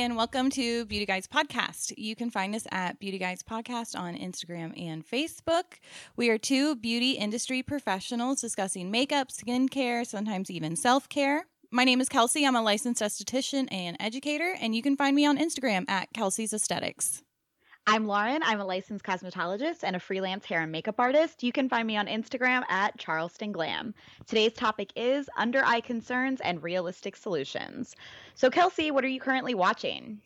[0.00, 1.92] And welcome to Beauty Guides Podcast.
[1.98, 5.74] You can find us at Beauty Guides Podcast on Instagram and Facebook.
[6.16, 11.44] We are two beauty industry professionals discussing makeup, skincare, sometimes even self care.
[11.70, 12.46] My name is Kelsey.
[12.46, 16.54] I'm a licensed esthetician and educator, and you can find me on Instagram at Kelsey's
[16.54, 17.22] Aesthetics.
[17.92, 18.40] I'm Lauren.
[18.44, 21.42] I'm a licensed cosmetologist and a freelance hair and makeup artist.
[21.42, 23.94] You can find me on Instagram at Charleston Glam.
[24.28, 27.96] Today's topic is under eye concerns and realistic solutions.
[28.36, 30.20] So, Kelsey, what are you currently watching?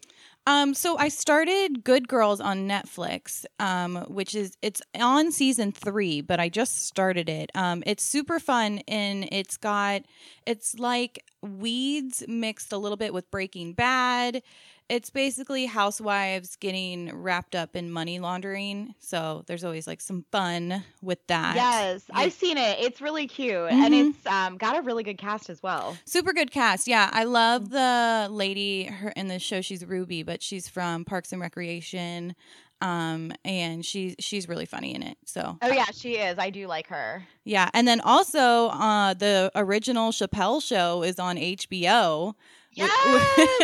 [0.46, 6.20] Um, so I started Good Girls on Netflix, um, which is it's on season three,
[6.20, 7.50] but I just started it.
[7.54, 10.02] Um, it's super fun and it's got
[10.44, 14.42] it's like weeds mixed a little bit with Breaking Bad
[14.88, 18.94] it's basically housewives getting wrapped up in money laundering.
[18.98, 21.56] So there's always like some fun with that.
[21.56, 22.18] Yes, yeah.
[22.18, 22.78] I've seen it.
[22.80, 23.82] It's really cute, mm-hmm.
[23.82, 25.96] and it's um, got a really good cast as well.
[26.04, 26.86] Super good cast.
[26.86, 29.60] Yeah, I love the lady her in the show.
[29.60, 32.34] She's Ruby, but she's from Parks and Recreation
[32.80, 36.66] um and she's she's really funny in it so oh yeah she is i do
[36.66, 42.34] like her yeah and then also uh the original chappelle show is on hbo
[42.74, 42.90] Yes,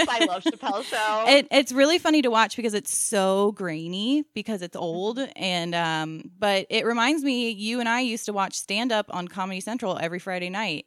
[0.09, 1.25] I love Chappelle Show.
[1.29, 6.31] It, it's really funny to watch because it's so grainy because it's old, and um,
[6.39, 7.51] but it reminds me.
[7.51, 10.87] You and I used to watch stand up on Comedy Central every Friday night.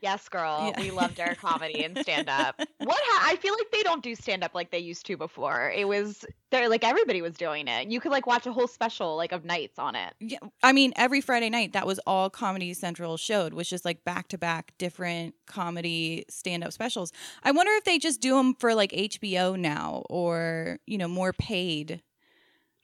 [0.00, 0.72] Yes, girl.
[0.76, 0.80] Yeah.
[0.80, 2.60] We loved our comedy and stand up.
[2.80, 5.70] What ha- I feel like they don't do stand up like they used to before.
[5.74, 7.88] It was there like everybody was doing it.
[7.88, 10.14] You could like watch a whole special like of nights on it.
[10.20, 14.04] Yeah, I mean every Friday night that was all Comedy Central showed was just like
[14.04, 17.12] back to back different comedy stand up specials.
[17.42, 21.32] I wonder if they just do them for like HBO now or you know more
[21.32, 22.00] paid.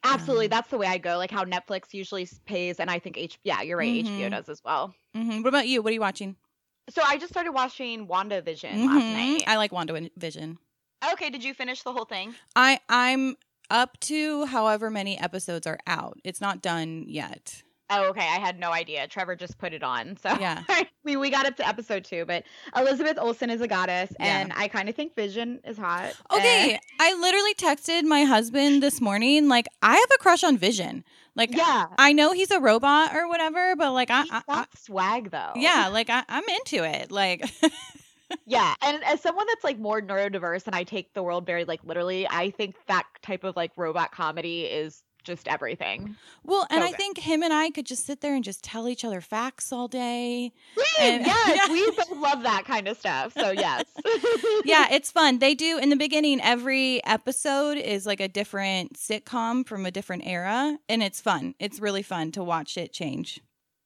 [0.03, 1.17] Absolutely, um, that's the way I go.
[1.17, 3.39] Like how Netflix usually pays, and I think H.
[3.43, 4.05] Yeah, you're right.
[4.05, 4.19] Mm-hmm.
[4.19, 4.93] HBO does as well.
[5.15, 5.41] Mm-hmm.
[5.41, 5.81] What about you?
[5.81, 6.35] What are you watching?
[6.89, 8.87] So I just started watching WandaVision mm-hmm.
[8.87, 9.43] last night.
[9.47, 10.57] I like WandaVision.
[11.13, 12.35] Okay, did you finish the whole thing?
[12.55, 13.35] I I'm
[13.69, 16.19] up to however many episodes are out.
[16.23, 17.63] It's not done yet.
[17.89, 18.21] Oh, okay.
[18.21, 19.07] I had no idea.
[19.07, 20.17] Trevor just put it on.
[20.17, 20.63] So yeah,
[21.03, 22.43] we, we got up to episode two, but
[22.75, 24.39] Elizabeth Olsen is a goddess, yeah.
[24.39, 26.13] and I kind of think Vision is hot.
[26.31, 30.57] Okay, and- I literally texted my husband this morning, like I have a crush on
[30.57, 31.03] Vision.
[31.35, 35.31] Like, yeah, I know he's a robot or whatever, but like, I, I, I swag
[35.31, 35.51] though.
[35.55, 37.11] Yeah, like I, I'm into it.
[37.11, 37.49] Like.
[38.47, 41.79] yeah and as someone that's like more neurodiverse and i take the world very like
[41.83, 46.15] literally i think that type of like robot comedy is just everything.
[46.43, 46.97] Well, and so I good.
[46.97, 49.87] think him and I could just sit there and just tell each other facts all
[49.87, 50.53] day.
[50.99, 51.71] And, yes, yeah.
[51.73, 53.33] we both love that kind of stuff.
[53.33, 53.83] So yes.
[54.65, 55.39] yeah, it's fun.
[55.39, 60.25] They do in the beginning every episode is like a different sitcom from a different
[60.25, 61.55] era and it's fun.
[61.59, 63.41] It's really fun to watch it change.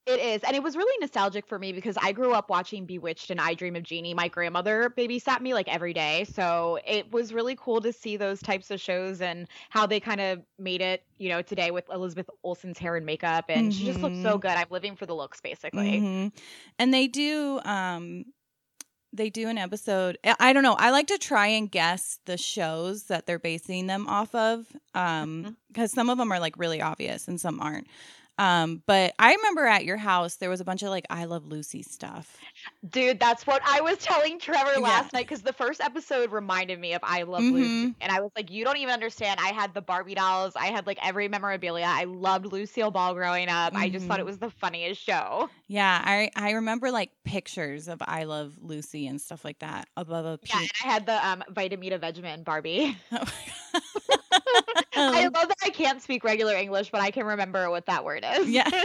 [0.10, 0.44] It is.
[0.44, 3.54] And it was really nostalgic for me because I grew up watching Bewitched and I
[3.54, 4.16] Dream of Jeannie.
[4.16, 6.26] My grandmother babysat me like every day.
[6.34, 10.20] So it was really cool to see those types of shows and how they kind
[10.20, 13.46] of made it, you know, today with Elizabeth Olsen's hair and makeup.
[13.50, 13.80] And mm-hmm.
[13.80, 14.40] she just looks so mm-hmm.
[14.40, 14.52] good.
[14.52, 16.00] I'm living for the looks, basically.
[16.00, 16.28] Mm-hmm.
[16.80, 18.26] And they do, um,
[19.14, 20.18] they do an episode.
[20.40, 20.76] I don't know.
[20.76, 24.66] I like to try and guess the shows that they're basing them off of,
[24.96, 26.00] um, because mm-hmm.
[26.00, 27.88] some of them are like really obvious and some aren't.
[28.40, 31.46] Um, but I remember at your house there was a bunch of like I Love
[31.46, 32.38] Lucy stuff.
[32.90, 35.20] Dude, that's what I was telling Trevor last yeah.
[35.20, 37.56] night because the first episode reminded me of I Love mm-hmm.
[37.56, 37.96] Lucy.
[38.00, 39.42] And I was like, you don't even understand.
[39.44, 41.86] I had the Barbie dolls, I had like every memorabilia.
[41.86, 43.74] I loved Lucille Ball growing up.
[43.74, 43.84] Mm-hmm.
[43.84, 44.28] I just thought it mm-hmm.
[44.28, 45.50] was the funniest show.
[45.68, 50.26] Yeah, I I remember like pictures of I Love Lucy and stuff like that above
[50.26, 52.98] a Yeah, and I had the um Vitameatavegamin Barbie.
[53.12, 53.26] Oh
[54.96, 58.26] I love that I can't speak regular English, but I can remember what that word
[58.38, 58.50] is.
[58.50, 58.70] Yeah.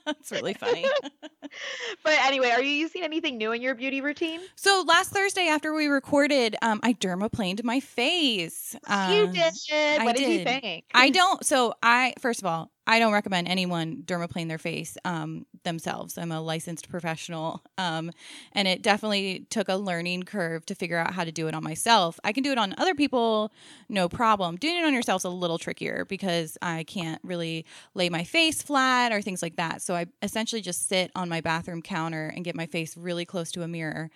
[0.06, 0.86] That's really funny.
[2.04, 4.40] but anyway, are you using anything new in your beauty routine?
[4.56, 8.76] So last Thursday after we recorded, um, I dermaplaned my face.
[8.86, 10.02] Um, you did.
[10.02, 10.24] What did.
[10.24, 10.84] did you think?
[10.94, 11.44] I don't.
[11.44, 16.18] So I first of all, I don't recommend anyone dermaplane their face um, themselves.
[16.18, 18.10] I'm a licensed professional, um,
[18.52, 21.62] and it definitely took a learning curve to figure out how to do it on
[21.62, 22.18] myself.
[22.24, 23.52] I can do it on other people,
[23.88, 24.56] no problem.
[24.56, 28.62] Doing it on yourself is a little trickier because I can't really lay my face
[28.62, 29.82] flat or things like that.
[29.82, 33.52] So I essentially just sit on my bathroom counter and get my face really close
[33.52, 34.10] to a mirror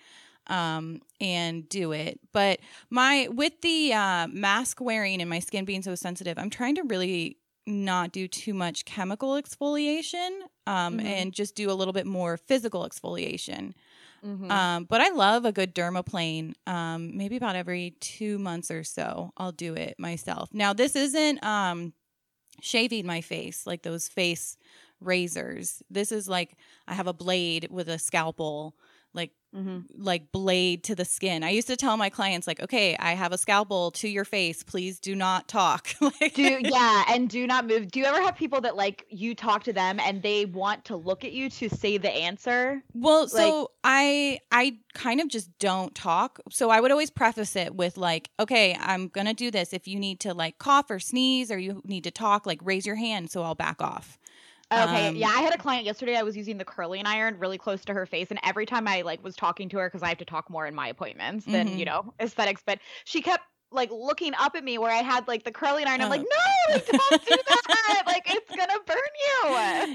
[0.47, 2.19] um, and do it.
[2.31, 2.59] But
[2.89, 6.83] my with the uh, mask wearing and my skin being so sensitive, I'm trying to
[6.83, 10.29] really not do too much chemical exfoliation
[10.67, 11.05] um, mm-hmm.
[11.05, 13.73] and just do a little bit more physical exfoliation.
[14.25, 14.49] Mm-hmm.
[14.49, 16.53] Um, but I love a good dermaplane.
[16.67, 20.49] Um, maybe about every two months or so, I'll do it myself.
[20.53, 21.93] Now, this isn't um,
[22.61, 24.57] shaving my face like those face
[24.99, 25.83] razors.
[25.89, 26.57] This is like
[26.87, 28.75] I have a blade with a scalpel
[29.15, 31.43] like hmm like blade to the skin.
[31.43, 34.63] I used to tell my clients like, "Okay, I have a scalpel to your face.
[34.63, 37.89] Please do not talk." like, Do yeah, and do not move.
[37.89, 40.95] Do you ever have people that like you talk to them and they want to
[40.97, 42.83] look at you to say the answer?
[42.93, 46.39] Well, so I I kind of just don't talk.
[46.49, 49.73] So I would always preface it with like, "Okay, I'm going to do this.
[49.73, 52.85] If you need to like cough or sneeze or you need to talk, like raise
[52.85, 54.17] your hand so I'll back off."
[54.73, 56.15] Okay, Um, yeah, I had a client yesterday.
[56.17, 59.01] I was using the curling iron really close to her face, and every time I
[59.03, 61.71] like was talking to her because I have to talk more in my appointments than
[61.71, 61.77] Mhm.
[61.77, 63.43] you know aesthetics, but she kept
[63.75, 66.01] like looking up at me where I had like the curling iron.
[66.01, 66.69] I'm like, Oh.
[66.69, 68.03] no, like, don't do that.
[68.07, 68.97] like it's gonna burn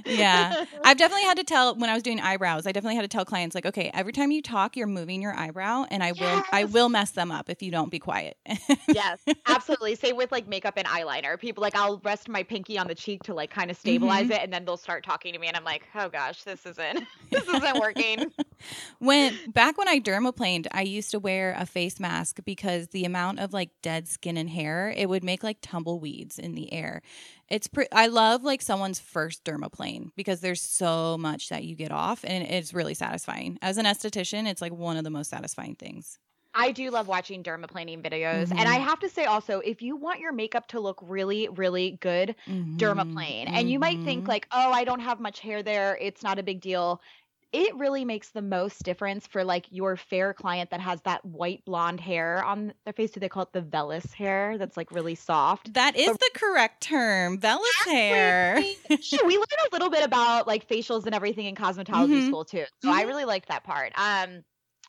[0.05, 0.17] you.
[0.17, 0.65] Yeah.
[0.85, 2.67] I've definitely had to tell when I was doing eyebrows.
[2.67, 5.35] I definitely had to tell clients like, "Okay, every time you talk, you're moving your
[5.35, 8.37] eyebrow and I will I will mess them up if you don't be quiet."
[8.89, 9.95] yes, absolutely.
[9.97, 11.39] Same with like makeup and eyeliner.
[11.39, 14.33] People like I'll rest my pinky on the cheek to like kind of stabilize Mm-hmm.
[14.33, 17.05] it, and then they'll start talking to me, and I'm like, oh gosh, this isn't
[17.31, 18.31] this isn't working.
[18.99, 23.41] when back when I dermaplaned, I used to wear a face mask because the amount
[23.41, 27.03] of like dead skin and hair, it would make like tumbleweeds in the air.
[27.49, 31.93] It's pre- I love like someone's first dermaplane because there's so much that you get
[31.93, 33.59] off and it's really satisfying.
[33.63, 36.19] As an esthetician, it's like one of the most satisfying things.
[36.53, 38.81] I do love watching dermaplaning videos, and I Mhm.
[38.81, 42.81] have to say also, if you want your makeup to look really, really good, Mhm.
[42.81, 43.49] dermaplane.
[43.55, 45.97] And you might think like, oh, I don't have much hair there.
[46.01, 47.03] It's not a big deal.
[47.53, 51.65] It really makes the most difference for like your fair client that has that white
[51.65, 53.11] blonde hair on their face.
[53.11, 54.57] Do they call it the vellus hair?
[54.57, 55.73] That's like really soft.
[55.75, 58.65] that is the correct term, vellus hair.
[59.03, 62.23] Sure, we learn a little bit about like facials and everything in cosmetology Mhm.
[62.23, 62.67] school too.
[62.81, 63.07] So I Mhm.
[63.07, 63.93] really liked that part.
[63.99, 64.43] Um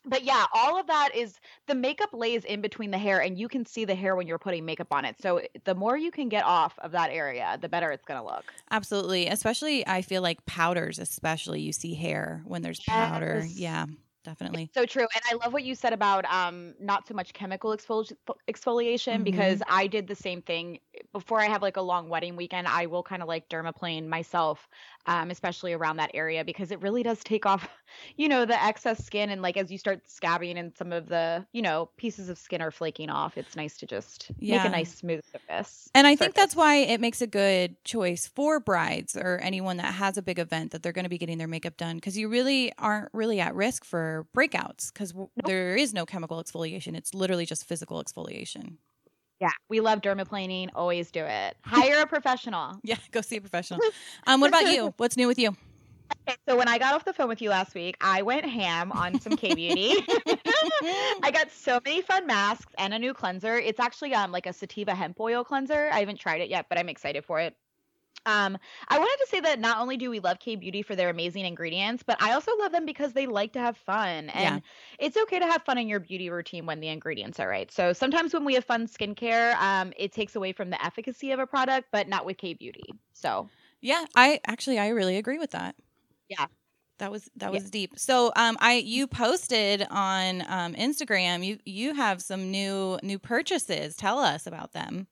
[0.06, 3.48] but yeah, all of that is the makeup lays in between the hair and you
[3.48, 5.20] can see the hair when you're putting makeup on it.
[5.22, 8.26] So the more you can get off of that area, the better it's going to
[8.26, 8.54] look.
[8.70, 9.28] Absolutely.
[9.28, 13.46] Especially, I feel like powders, especially, you see hair when there's powder.
[13.46, 13.86] Yeah,
[14.24, 14.72] definitely.
[14.74, 15.06] So true.
[15.14, 18.16] And I love what you said about um not so much chemical exfoli-
[18.50, 20.80] exfoliation because I did the same thing
[21.12, 22.68] before I have like a long wedding weekend.
[22.70, 24.70] I will kind of like dermaplane myself,
[25.06, 27.68] um, especially around that area because it really does take off,
[28.18, 29.30] you know, the excess skin.
[29.30, 32.62] And like as you start scabbing and some of the, you know, pieces of skin
[32.62, 35.90] are flaking off, it's nice to just make a nice smooth surface.
[35.94, 39.94] And I think that's why it makes a good choice for brides or anyone that
[39.94, 42.30] has a big event that they're going to be getting their makeup done because you
[42.30, 46.96] really aren't really at risk for breakouts because w- there is no chemical exfoliation.
[46.96, 48.78] It's literally just physical exfoliation.
[49.42, 50.70] Yeah, we love dermaplaning.
[50.76, 51.58] Always do it.
[51.66, 52.80] Hire a professional.
[52.84, 53.82] Yeah, go see a professional.
[54.28, 54.94] Um, what about you?
[54.98, 55.56] What's new with you?
[56.28, 58.92] Okay, so when I got off the phone with you last week, I went ham
[58.92, 59.96] on some K beauty.
[61.24, 63.58] I got so many fun masks and a new cleanser.
[63.58, 65.90] It's actually um like a sativa hemp oil cleanser.
[65.92, 67.56] I haven't tried it yet, but I'm excited for it.
[68.26, 68.58] Um,
[68.88, 71.46] I wanted to say that not only do we love K Beauty for their amazing
[71.46, 74.30] ingredients, but I also love them because they like to have fun.
[74.30, 74.62] And Yeah.
[75.00, 77.72] it's okay to have fun in your beauty routine when the ingredients are right.
[77.72, 81.40] So sometimes when we have fun skincare, um, it takes away from the efficacy of
[81.40, 82.96] a product, but not with K Beauty.
[83.14, 83.50] So
[83.82, 85.76] Yeah, I actually I really agree with that.
[86.30, 86.48] Yeah.
[87.00, 87.60] That was that Yeah.
[87.60, 87.98] was deep.
[87.98, 93.96] So um I you posted on um Instagram you you have some new new purchases.
[93.96, 95.08] Tell us about them.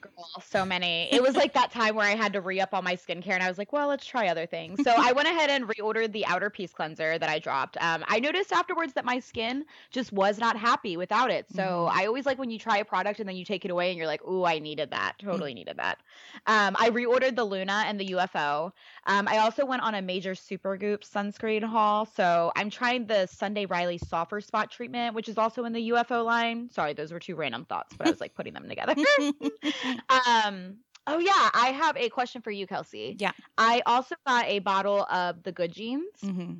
[0.00, 1.08] Girl, so many.
[1.12, 3.42] It was like that time where I had to re up all my skincare, and
[3.42, 4.82] I was like, well, let's try other things.
[4.82, 7.76] So I went ahead and reordered the outer piece cleanser that I dropped.
[7.80, 11.46] Um, I noticed afterwards that my skin just was not happy without it.
[11.50, 11.90] So Mhm.
[11.92, 13.98] I always like when you try a product and then you take it away and
[13.98, 15.18] you're like, ooh, I needed that.
[15.18, 15.26] Mm.
[15.26, 15.98] Totally needed that.
[16.46, 18.72] Um, I reordered the Luna and the UFO.
[19.06, 22.06] Um, I also went on a major Super Supergoop sunscreen haul.
[22.06, 26.24] So I'm trying the Sunday Riley Sulfur Spot treatment, which is also in the UFO
[26.24, 26.70] line.
[26.70, 28.94] Sorry, those were two random thoughts, but I was like putting them together.
[30.08, 30.78] Um.
[31.06, 33.16] Oh yeah, I have a question for you, Kelsey.
[33.18, 33.32] Yeah.
[33.58, 36.54] I also got a bottle of the Good Genes, hmm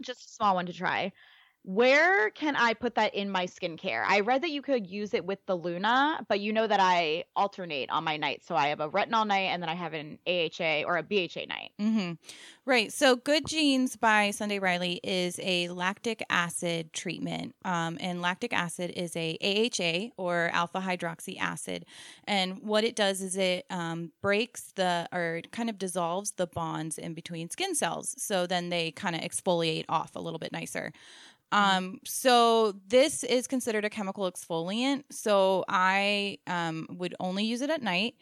[0.00, 1.12] just a small one to try.
[1.64, 4.04] Where can I put that in my skincare?
[4.06, 7.24] I read that you could use it with the Luna, but you know that I
[7.36, 8.42] alternate on my night.
[8.42, 11.46] So I have a retinol night and then I have an AHA or a BHA
[11.46, 11.70] night.
[11.78, 12.12] hmm
[12.64, 12.92] Right.
[12.92, 17.56] So, Good Genes by Sunday Riley is a lactic acid treatment.
[17.64, 21.86] Um, and lactic acid is a AHA or alpha hydroxy acid.
[22.24, 26.98] And what it does is it um, breaks the or kind of dissolves the bonds
[26.98, 28.14] in between skin cells.
[28.16, 30.92] So then they kind of exfoliate off a little bit nicer.
[31.52, 35.04] Um, so this is considered a chemical exfoliant.
[35.10, 38.14] So I um, would only use it at night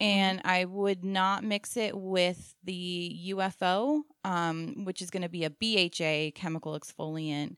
[0.00, 5.44] and I would not mix it with the UFO, um, which is going to be
[5.44, 7.56] a BHA chemical exfoliant.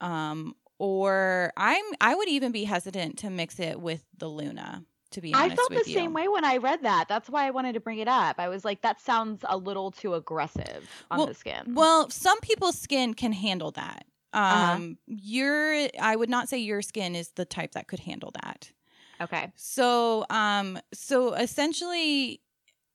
[0.00, 4.84] Um, or I'm I would even be hesitant to mix it with the Luna.
[5.12, 5.94] To be honest I felt the you.
[5.94, 7.06] same way when I read that.
[7.06, 8.36] That's why I wanted to bring it up.
[8.38, 11.74] I was like, that sounds a little too aggressive on Well- the skin.
[11.74, 14.06] Well, some people's skin can handle that.
[14.34, 14.74] Uh-huh.
[14.76, 18.72] Um, your I would not say your skin is the type that could handle that.
[19.20, 19.52] Okay.
[19.54, 22.40] So, um, so essentially,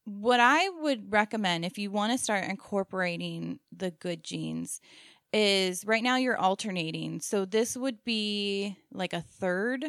[0.06, 4.82] what I would recommend if you want to start incorporating the good genes
[5.34, 7.20] is right now you're alternating.
[7.20, 9.86] So this would be like a third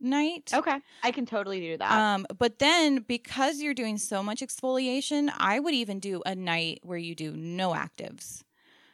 [0.00, 0.52] night.
[0.54, 0.80] Okay.
[1.02, 1.92] I can totally do that.
[1.92, 6.80] Um, but then because you're doing so much exfoliation, I would even do a night
[6.82, 8.42] where you do no actives.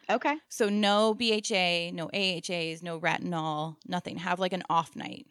[0.09, 0.35] Okay.
[0.49, 4.17] So no BHA, no AHAs, no retinol, nothing.
[4.17, 5.25] Have like an off night.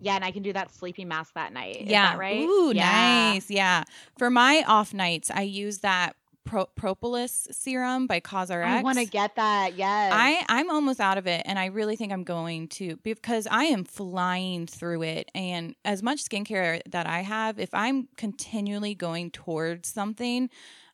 [0.00, 1.76] Yeah, and I can do that sleepy mask that night.
[1.82, 2.10] Is yeah.
[2.10, 2.40] that right?
[2.40, 3.32] Ooh, Yeah.
[3.32, 3.50] nice.
[3.50, 3.84] Yeah.
[4.16, 8.64] For my off nights, I use that Pro- propolis serum by CosRX.
[8.64, 9.74] I want to get that.
[9.74, 10.12] Yes.
[10.14, 13.64] I I'm almost out of it, and I really think I'm going to because I
[13.64, 15.30] am flying through it.
[15.34, 20.48] And as much skincare that I have, if I'm continually going towards something,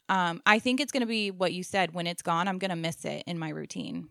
[0.09, 1.95] um, I think it's going to be what you said.
[1.95, 4.09] When it's gone, I'm going to miss it in my routine.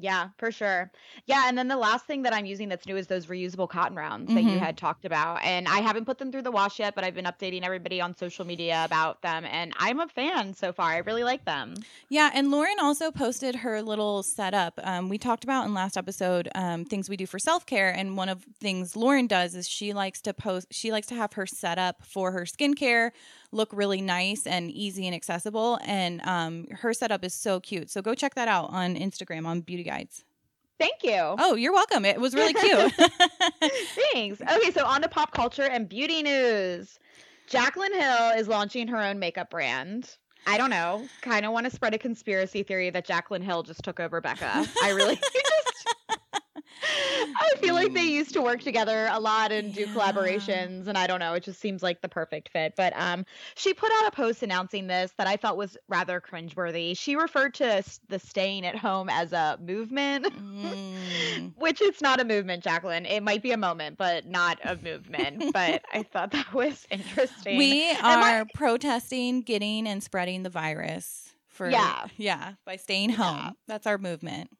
[0.00, 0.92] Yeah, for sure.
[1.26, 3.96] Yeah, and then the last thing that I'm using that's new is those reusable cotton
[3.96, 4.60] rounds that you Mhm.
[4.60, 5.42] had talked about.
[5.42, 8.16] And I haven't put them through the wash yet, but I've been updating everybody on
[8.16, 10.90] social media about them and I'm a fan so far.
[10.92, 11.74] I really like them.
[12.10, 14.78] Yeah, and Lauren also posted her little setup.
[14.84, 18.16] Um, we talked about in last episode um, things we do for self care, and
[18.16, 20.68] one of things Lauren does is she likes to post.
[20.70, 23.10] She likes to have her setup for her skincare
[23.52, 25.78] look really nice and easy and accessible.
[25.84, 27.90] And um, her setup is so cute.
[27.90, 30.24] So go check that out on Instagram on Beauty Guides.
[30.78, 31.16] Thank you.
[31.16, 32.04] Oh, you're welcome.
[32.04, 32.92] It was really cute.
[34.12, 34.40] Thanks.
[34.40, 36.98] Okay, so on to pop culture and beauty news.
[37.50, 40.16] Jaclyn Hill is launching her own makeup brand.
[40.46, 41.06] I don't know.
[41.20, 44.66] Kind of want to spread a conspiracy theory that Jaclyn Hill just took over Becca.
[44.82, 45.96] I really just.
[47.40, 49.86] I feel like they used to work together a lot and do Yeah.
[49.94, 51.34] collaborations, and I don't know.
[51.34, 52.74] It just seems like the perfect fit.
[52.76, 56.96] But um, she put out a post announcing this that I thought was rather cringeworthy.
[56.96, 60.26] She referred to the staying at home as a movement.
[60.26, 61.52] Mm.
[61.56, 63.08] Which it's not a movement, Jaclyn.
[63.10, 65.44] It might be a moment, but not a movement.
[65.52, 67.58] but I thought that was interesting.
[67.58, 72.06] We I- are protesting getting and spreading the virus for Yeah.
[72.16, 73.16] yeah by staying Yeah.
[73.16, 73.54] home.
[73.66, 74.50] That's our movement.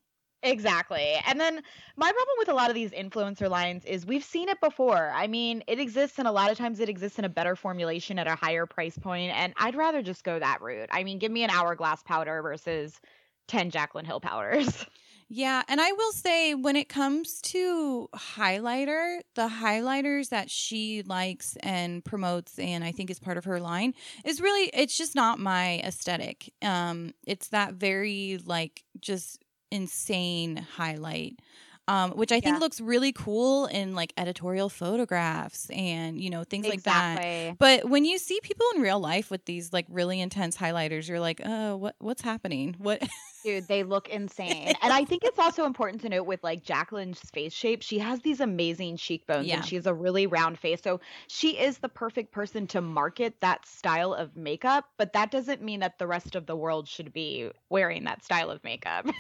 [0.43, 1.15] Exactly.
[1.27, 1.63] And then
[1.97, 5.11] my problem with a lot of these influencer lines is we've seen it before.
[5.11, 8.21] I mean, it exists, and a lot of times it exists in a better formulation
[8.21, 10.91] at a higher price point, And I'd rather just go that route.
[10.93, 13.01] I mean, give me an hourglass powder versus
[13.49, 14.87] 10 Jaclyn Hill powders.
[15.31, 21.55] Yeah, and I will say when it comes to highlighter, the highlighters that she likes
[21.61, 23.93] and promotes and I think is part of her line
[24.25, 26.53] is really it's just not my aesthetic.
[26.63, 31.39] Um it's that very like just insane highlight.
[31.87, 32.59] Um, which I think Yeah.
[32.59, 37.57] looks really cool in like editorial photographs and you know things like that.
[37.59, 41.19] But when you see people in real life with these like really intense highlighters, you're
[41.19, 42.77] like, oh, what what's happening?
[42.79, 43.03] What?
[43.43, 44.75] Dude, they look insane.
[44.83, 48.21] and I think it's also important to note with like Jaclyn's face shape, she has
[48.21, 49.57] these amazing cheekbones Yeah.
[49.57, 50.81] and she has a really round face.
[50.85, 55.63] So she is the perfect person to market that style of makeup, but that doesn't
[55.63, 59.07] mean that the rest of the world should be wearing that style of makeup.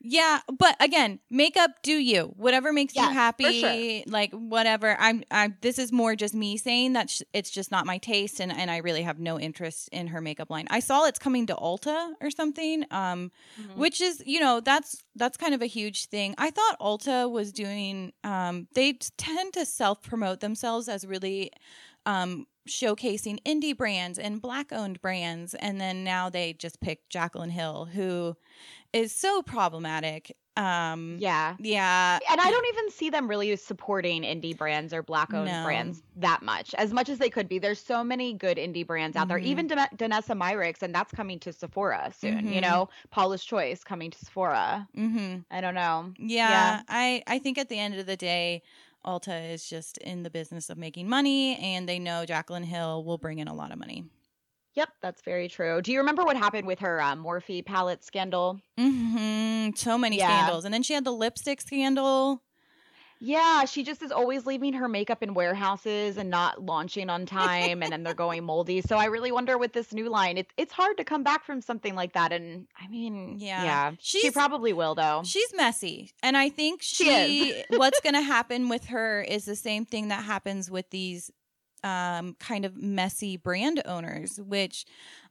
[0.00, 2.32] Yeah, but again, makeup do you.
[2.36, 4.02] Whatever makes Yes, you happy, sure.
[4.06, 4.96] like whatever.
[4.98, 8.38] I'm I'm this is more just me saying that sh- it's just not my taste
[8.40, 10.66] and and I really have no interest in her makeup line.
[10.70, 12.84] I saw it's coming to Ulta or something.
[12.92, 13.32] Um
[13.74, 16.34] which is, you know, that's that's kind of a huge thing.
[16.38, 21.50] I thought Ulta was doing um they tend to self-promote themselves as really
[22.06, 27.50] um showcasing indie brands and black owned brands and then now they just picked Jaclyn
[27.50, 28.36] Hill who
[28.92, 30.36] is so problematic.
[30.56, 31.54] Um yeah.
[31.60, 32.18] yeah.
[32.28, 35.62] And I don't even see them really supporting indie brands or black owned No.
[35.64, 37.60] brands that much, as much as they could be.
[37.60, 39.44] There's so many good indie brands out there, Mhm.
[39.44, 42.48] even Dan- Danessa Myricks, and that's coming to Sephora soon.
[42.52, 42.62] You Mhm.
[42.62, 44.88] know, Paula's Choice coming to Sephora.
[44.96, 45.44] Mhm.
[45.48, 46.12] I don't know.
[46.18, 46.82] Yeah, Yeah.
[46.88, 48.62] I I think at the end of the day
[49.06, 53.16] Ulta is just in the business of making money and they know Jaclyn Hill will
[53.18, 54.06] bring in a lot of money.
[54.78, 55.82] Yep, that's very true.
[55.82, 58.60] Do you remember what happened with her uh, Morphe palette scandal?
[58.78, 59.76] Mhm.
[59.76, 60.26] So many Yeah.
[60.28, 60.64] scandals.
[60.64, 62.42] And then she had the lipstick scandal.
[63.20, 67.82] Yeah, she just is always leaving her makeup in warehouses and not launching on time,
[67.82, 68.80] and then they're going moldy.
[68.80, 71.60] So I really wonder with this new line, it's it's hard to come back from
[71.60, 72.32] something like that.
[72.32, 73.64] And I mean, Yeah.
[73.64, 75.22] yeah, she probably will though.
[75.24, 76.12] She's messy.
[76.22, 80.06] And I think She she, what's going to happen with her is the same thing
[80.08, 81.32] that happens with these
[81.84, 84.84] um, kind of messy brand owners, which,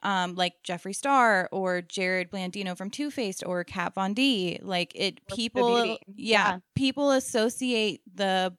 [0.04, 4.92] um, like Jeffree Star or Jerrod Blandino from Too Faced or Kat Von D, like
[4.96, 6.60] it, the people, yeah, Yeah.
[6.76, 8.56] people associate the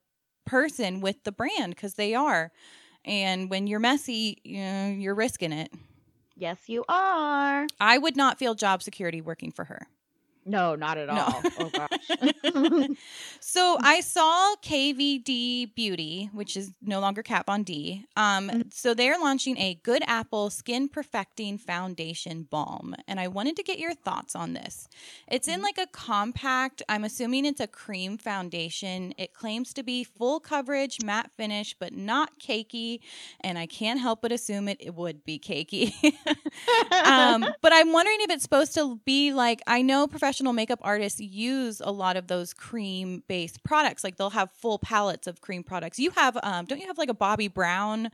[0.47, 2.51] person with the brand because they are.
[3.05, 5.73] And when you're messy, you know, you're risking it.
[6.37, 7.67] Yes, you are.
[7.81, 9.87] I would not feel job security working for her.
[10.49, 11.23] No, not at No.
[11.23, 11.43] all.
[11.59, 12.89] Oh gosh.
[13.41, 18.05] So I saw KVD Beauty, which is no longer Kat Von D.
[18.17, 18.73] Um, Mhm.
[18.73, 23.79] so they're launching a Good Apple Skin Perfecting Foundation Balm, and I wanted to get
[23.79, 24.89] your thoughts on this.
[25.29, 25.65] It's in Mhm.
[25.65, 26.83] like a compact.
[26.89, 29.13] I'm assuming it's a cream foundation.
[29.19, 33.01] It claims to be full coverage, matte finish, but not cakey,
[33.41, 35.93] and I can't help but assume it, it would be cakey.
[37.05, 41.21] um, but I'm wondering if it's supposed to be like I know professional makeup artists
[41.21, 44.05] use a lot of those cream based products.
[44.05, 45.99] Like they'll have full palettes of cream products.
[45.99, 48.11] You have um don't you have like a Bobbi Brown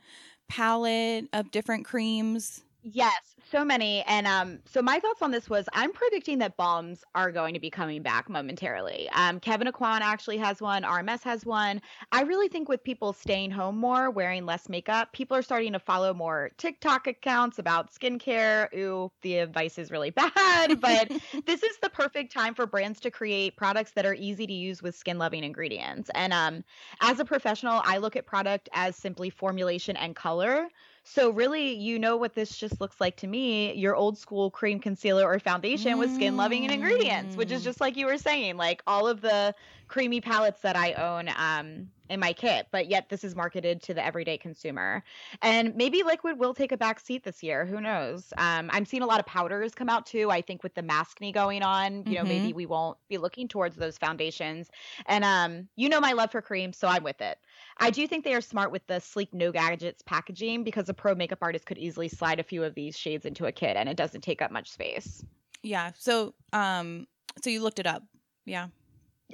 [0.49, 2.63] palette of different creams?
[2.87, 4.03] Yes, so many.
[4.03, 7.61] And um, so my thoughts on this was I'm predicting that balms are going to
[7.61, 9.09] be coming back momentarily.
[9.15, 11.81] Um, Kevyn Aucoin actually has one, RMS has one.
[12.13, 15.79] I really think with people staying home more, wearing less makeup, people are starting to
[15.79, 18.69] follow more TikTok accounts about skincare.
[18.75, 21.11] Ooh, the advice is really bad, but
[21.47, 24.83] this is the perfect time for brands to create products that are easy to use
[24.83, 26.11] with skin loving ingredients.
[26.15, 26.63] And um,
[27.01, 30.69] as a professional, I look at product as simply formulation and color.
[31.07, 34.81] So really, you know what this just looks like to me, your old school cream
[34.81, 37.65] concealer or foundation with skin loving ingredients, which is Mm.
[37.65, 39.55] just like you were saying, like all of the
[39.89, 43.95] creamy palettes that I own um in my kit, but yet this is marketed to
[43.95, 45.03] the everyday consumer.
[45.41, 47.65] And maybe liquid will take a back seat this year.
[47.65, 48.33] Who knows?
[48.37, 50.31] Um, I'm seeing a lot of powders come out too.
[50.31, 53.77] I think with the maskne going on, you know, maybe we won't be looking towards
[53.77, 54.71] those foundations.
[55.07, 57.39] And um, you know my love for cream, so I'm with it.
[57.79, 61.15] I do think they are smart with the sleek no gadgets packaging because a pro
[61.15, 63.97] makeup artist could easily slide a few of these shades into a kit and it
[63.97, 65.25] doesn't take up much space.
[65.63, 65.93] Yeah.
[65.99, 67.07] So um
[67.43, 68.03] so you looked it up.
[68.47, 68.69] Yeah.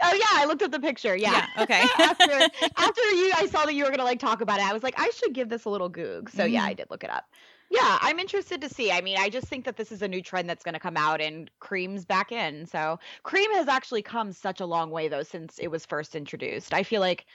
[0.03, 1.15] Oh yeah, I looked at the picture.
[1.17, 1.47] Yeah.
[1.59, 1.83] okay.
[1.99, 2.31] after
[2.77, 4.95] after you I saw that you were gonna like talk about it, I was like,
[4.99, 6.31] I should give this a little goog.
[6.31, 6.69] So yeah, Mhm.
[6.69, 7.25] I did look it up.
[7.73, 8.91] Yeah, I'm interested to see.
[8.91, 11.21] I mean, I just think that this is a new trend that's gonna come out
[11.21, 12.67] and cream's back in.
[12.67, 16.73] So cream has actually come such a long way though since it was first introduced.
[16.73, 17.27] I feel like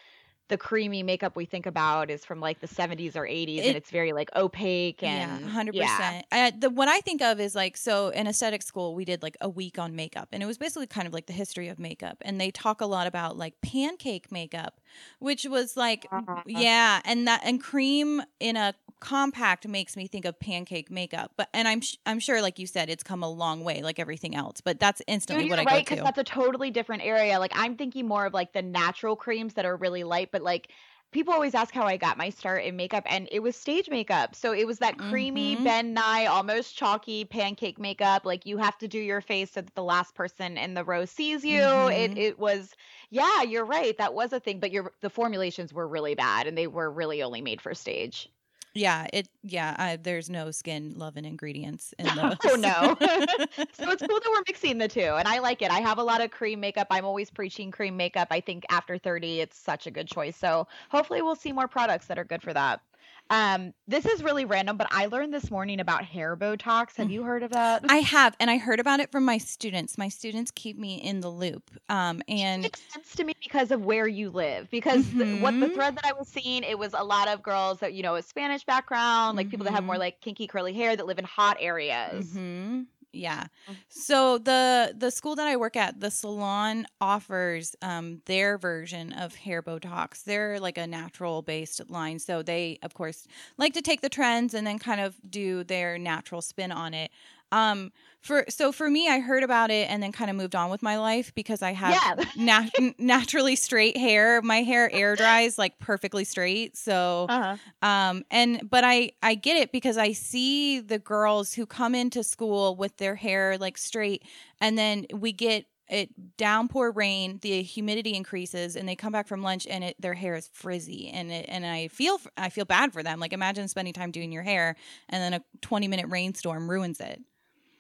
[0.48, 3.76] the creamy makeup we think about is from like the 70s or 80s It- and
[3.78, 5.98] it's very like opaque and yeah, hundred yeah.
[5.98, 6.26] percent.
[6.32, 9.38] Uh, the what I think of is like so in aesthetic school we did like
[9.42, 12.18] a week on makeup, and it was basically kind of like the history of makeup,
[12.22, 14.80] and they talk a lot about like pancake makeup,
[15.20, 16.44] which was like Uh-huh.
[16.46, 18.74] yeah, and that and cream in a
[19.06, 22.66] compact makes me think of pancake makeup, but and I'm sh- I'm sure like you
[22.68, 25.62] said it's come a long way like everything else, but that's instantly Dude, what you're
[25.62, 27.40] I right because that's a totally different area.
[27.40, 30.72] Like I'm thinking more of like the natural creams that are really light, but like
[31.12, 34.36] people always ask how I got my start in makeup, and it was stage makeup.
[34.36, 35.56] So it was that creamy, Mhm.
[35.56, 38.24] Ben Nye, almost chalky pancake makeup.
[38.26, 41.06] Like you have to do your face so that the last person in the row
[41.06, 41.90] sees you.
[41.90, 42.18] It Mhm.
[42.18, 42.76] it was
[43.10, 43.98] yeah, you're right.
[43.98, 47.24] That was a thing, but your the formulations were really bad, and they were really
[47.24, 48.30] only made for stage.
[48.76, 49.74] Yeah, it yeah.
[49.80, 52.36] I, there's no skin loving ingredients in those.
[52.44, 52.98] Oh no.
[53.74, 55.72] so it's cool that we're mixing the two and I like it.
[55.72, 56.88] I have a lot of cream makeup.
[56.92, 58.28] I'm always preaching cream makeup.
[58.32, 60.36] I think after 30 it's such a good choice.
[60.36, 62.82] So hopefully we'll see more products that are good for that.
[63.30, 66.96] Um this is really random, but I learned this morning about hair Botox.
[66.96, 67.84] Have you heard of that?
[67.90, 69.98] I have, and I heard about it from my students.
[69.98, 71.72] My students keep me in the loop.
[71.90, 74.70] Um, and It makes sense to me because of where you live.
[74.70, 75.74] Because th- what the Mhm.
[75.74, 78.22] thread that I was seeing, it was a lot of girls that you know, a
[78.22, 80.00] Spanish background, like people that have more Mhm.
[80.00, 82.32] like kinky curly hair that live in hot areas.
[82.34, 82.84] hmm
[83.16, 83.48] Yeah.
[83.68, 83.78] Mm.
[83.90, 89.36] So the the school that I work at, the salon offers um their version of
[89.36, 90.24] hair Botox.
[90.24, 94.54] They're like a natural based line, so they of course like to take the trends
[94.54, 97.12] and then kind of do their natural spin on it.
[97.52, 97.92] Um
[98.26, 100.82] for so for me, I heard about it and then kind of moved on with
[100.82, 102.26] my life because I have Yeah.
[102.36, 104.42] nat- naturally straight hair.
[104.42, 107.58] My hair air dries like perfectly straight, so Uh-huh.
[107.82, 112.24] um and but i i get it because i see the girls who come into
[112.24, 114.24] school with their hair like straight
[114.62, 119.44] and then we get it downpour rain the humidity increases and they come back from
[119.44, 122.92] lunch and it their hair is frizzy and it and i feel i feel bad
[122.94, 124.76] for them like imagine spending time doing your hair
[125.10, 127.22] and then a 20 minute rainstorm ruins it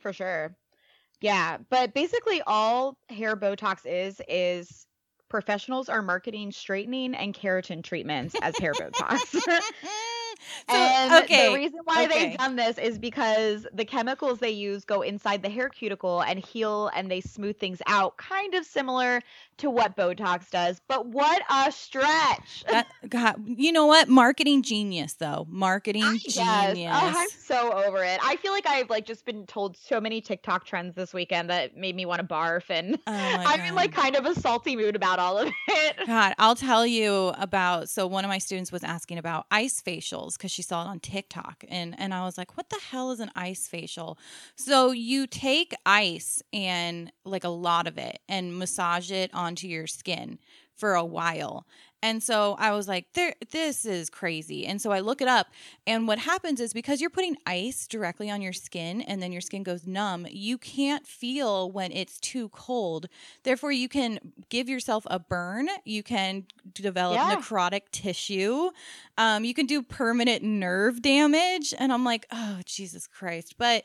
[0.05, 0.55] For sure.
[1.19, 4.85] Yeah, but basically all hair Botox is is
[5.29, 9.41] professionals are marketing straightening and keratin treatments as hair Botox.
[10.69, 12.29] so and okay the reason why okay.
[12.29, 16.39] they've done this is because the chemicals they use go inside the hair cuticle and
[16.39, 19.21] heal and they smooth things out, kind of similar
[19.57, 20.81] to what Botox does.
[20.87, 22.63] But what a stretch!
[22.69, 26.33] that, God, you know what marketing genius though marketing Yes.
[26.33, 28.19] genius Oh, I'm so over it.
[28.23, 31.75] I feel like I've like just been told so many TikTok trends this weekend that
[31.77, 33.11] made me want to barf and Oh
[33.45, 35.97] I'm in like kind of a salty mood about all of it.
[36.05, 37.89] God, I'll tell you about.
[37.89, 40.34] So, one of my students was asking about ice facials.
[40.35, 41.63] Facials because she saw it on TikTok.
[41.67, 44.17] And, and I was like, what the hell is an ice facial?
[44.55, 49.87] So you take ice and like a lot of it and massage it onto your
[49.87, 50.39] skin
[50.75, 51.65] for a while.
[52.05, 53.05] And so I was like,
[53.51, 54.67] this is crazy.
[54.67, 55.47] And so I look it up.
[55.87, 59.41] And what happens is because you're putting ice directly on your skin and then your
[59.41, 63.07] skin goes numb, you can't feel when it's too cold.
[63.41, 65.67] Therefore, you can give yourself a burn.
[65.83, 67.37] You can develop Yeah.
[67.37, 68.69] necrotic tissue.
[69.17, 71.73] Um, you can do permanent nerve damage.
[71.79, 73.55] And I'm like, oh, Jesus Christ.
[73.57, 73.83] But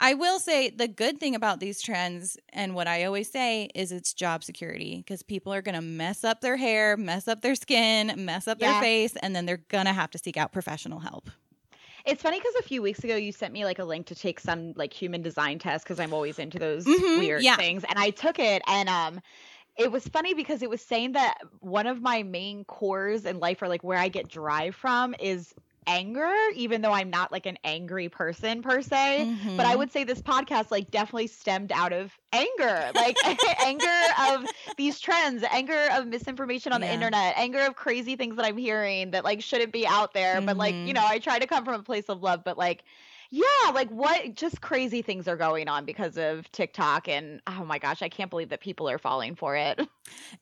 [0.00, 3.92] I will say the good thing about these trends, and what I always say, is
[3.92, 7.54] it's job security because people are going to mess up their hair, mess up their
[7.54, 8.60] skin, mess up Yeah.
[8.60, 11.30] their face, and then they're going to have to seek out professional help.
[12.04, 14.40] It's funny because a few weeks ago you sent me like a link to take
[14.40, 17.56] some like human design test because I'm always into those Mhm, weird yeah.
[17.56, 19.20] things, and I took it, and um,
[19.78, 23.62] it was funny because it was saying that one of my main cores in life,
[23.62, 25.54] or like where I get drive from, is
[25.86, 29.26] anger, even though I'm not like an angry person per se.
[29.26, 29.56] Mm-hmm.
[29.56, 33.16] But I would say this podcast like definitely stemmed out of anger, like
[33.64, 33.86] anger
[34.30, 38.56] of these trends, anger of misinformation on the internet, anger of crazy things that I'm
[38.56, 40.40] hearing that like shouldn't be out there.
[40.40, 41.12] But like, you know, mm-hmm.
[41.12, 42.84] I try to come from a place of love, but like
[43.34, 47.78] yeah, like what just crazy things are going on because of TikTok and oh my
[47.78, 49.80] gosh, I can't believe that people are falling for it.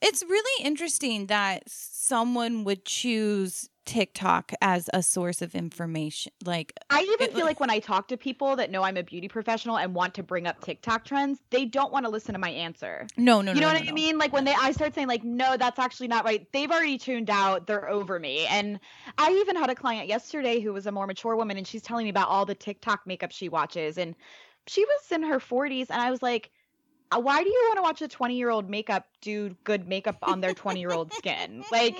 [0.02, 1.64] It's really interesting that
[2.00, 6.32] someone would choose TikTok as a source of information.
[6.44, 9.02] Like, I even It- feel like when I talk to people that know I'm a
[9.02, 12.38] beauty professional and want to bring up TikTok trends, they don't want to listen to
[12.38, 13.06] my answer.
[13.16, 13.94] no, no, you know no, what no, I no.
[13.94, 14.16] mean?
[14.16, 16.46] Like when they I start saying like, no, that's actually not right.
[16.52, 17.66] They've already tuned out.
[17.66, 18.46] They're over me.
[18.46, 18.80] And
[19.18, 22.04] I even had a client yesterday who was a more mature woman, and she's telling
[22.04, 24.14] me about all the TikTok makeup she watches, and
[24.66, 26.50] she was in her 40s, and I was like.
[27.12, 30.16] "Uh, Why do you want to watch a 20 year old makeup do good makeup
[30.22, 31.64] on their 20 year old skin?
[31.72, 31.96] Like,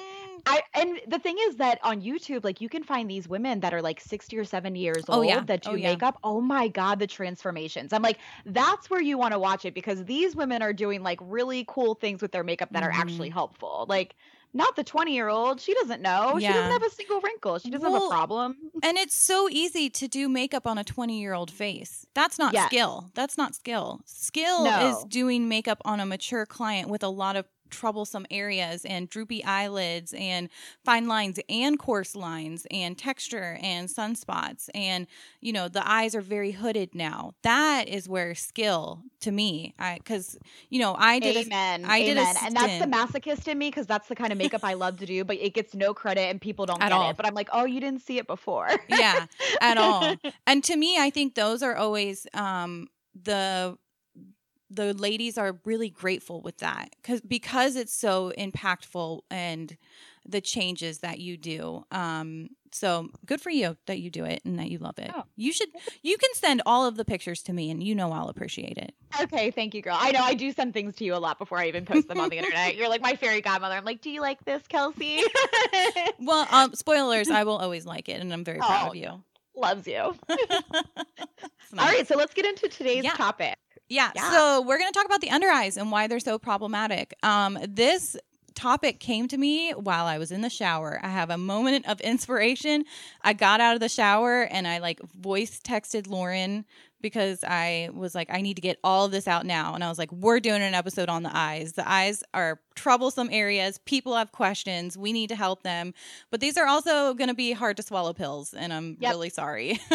[0.47, 3.73] I and the thing is that on YouTube, like you can find these women that
[3.75, 5.41] are like 60 or 70 years Oh, old yeah.
[5.41, 5.91] that do Oh, yeah.
[5.91, 6.19] makeup.
[6.25, 7.93] Oh my god, the transformations.
[7.93, 11.19] I'm like, that's where you want to watch it because these women are doing like
[11.23, 13.35] really cool things with their makeup that are actually mm-hmm.
[13.35, 13.87] helpful.
[13.89, 14.15] Like
[14.53, 15.61] not the 20 year old.
[15.61, 16.37] She doesn't know.
[16.39, 16.49] Yeah.
[16.49, 17.59] She doesn't have a single wrinkle.
[17.59, 18.57] She doesn't have a problem.
[18.83, 22.07] And it's so easy to do makeup on a 20 year old face.
[22.15, 22.67] That's not Yes.
[22.67, 23.11] skill.
[23.15, 24.01] That's not skill.
[24.05, 24.89] Skill No.
[24.89, 29.43] is doing makeup on a mature client with a lot of troublesome areas and droopy
[29.45, 30.49] eyelids and
[30.85, 35.07] fine lines and coarse lines and texture and sunspots and
[35.41, 39.97] you know the eyes are very hooded now that is where skill to me i
[39.97, 41.85] because you know i did a, Amen.
[41.85, 44.63] I did a and that's the masochist in me because that's the kind of makeup
[44.65, 47.11] I love to do, but it gets no credit and people don't At get all.
[47.11, 47.17] it.
[47.17, 48.69] But I'm like, oh, you didn't see it before.
[48.89, 49.27] yeah
[49.61, 52.89] at all and to me i think those are always um
[53.23, 53.77] the
[54.71, 59.77] the ladies are really grateful with that because because it's so impactful and
[60.27, 64.59] the changes that you do um so good for you that you do it and
[64.59, 65.25] that you love it Oh.
[65.37, 65.69] you should
[66.03, 68.95] you can send all of the pictures to me and you know i'll appreciate it
[69.21, 69.97] Okay, thank you, girl.
[69.99, 72.21] I know I do send things to you a lot before I even post them
[72.21, 72.77] on the internet.
[72.77, 73.75] You're like my fairy godmother.
[73.75, 75.23] I'm like, do you like this, Kelsey?
[76.21, 79.25] well um spoilers i will always like it and i'm very proud Oh, of you
[79.57, 80.15] Loves you.
[80.29, 81.89] It's All nice.
[81.89, 83.15] right, so let's get into today's Yeah.
[83.17, 83.57] topic.
[83.91, 84.31] Yeah, Yeah.
[84.31, 87.13] So we're going to talk about the under eyes and why they're so problematic.
[87.23, 88.17] Um, this
[88.55, 91.01] topic came to me while I was in the shower.
[91.03, 92.85] I have a moment of inspiration.
[93.23, 96.65] I got out of the shower and I like voice texted Lauren
[97.01, 99.75] because I was like, I need to get all of this out now.
[99.75, 101.73] And I was like, we're doing an episode on the eyes.
[101.73, 103.79] The eyes are troublesome areas.
[103.85, 104.97] People have questions.
[104.97, 105.93] We need to help them.
[106.31, 108.55] But these are also going to be hard to swallow pills.
[108.55, 109.11] And I'm Yep.
[109.13, 109.81] really sorry.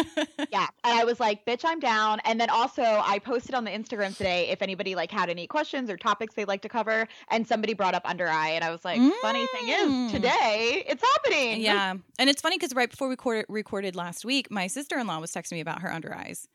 [0.52, 2.20] Yeah, and I was like, bitch, I'm down.
[2.24, 5.90] And then also I posted on the Instagram today if anybody like had any questions
[5.90, 8.84] or topics they'd like to cover, and somebody brought up under eye, and I was
[8.84, 10.06] like, funny thing Mm.
[10.06, 11.60] is, today it's happening.
[11.62, 11.94] Yeah.
[12.18, 15.18] And it's funny because right before we recorded, recorded last week, my sister in law
[15.18, 16.48] was texting me about her under eyes.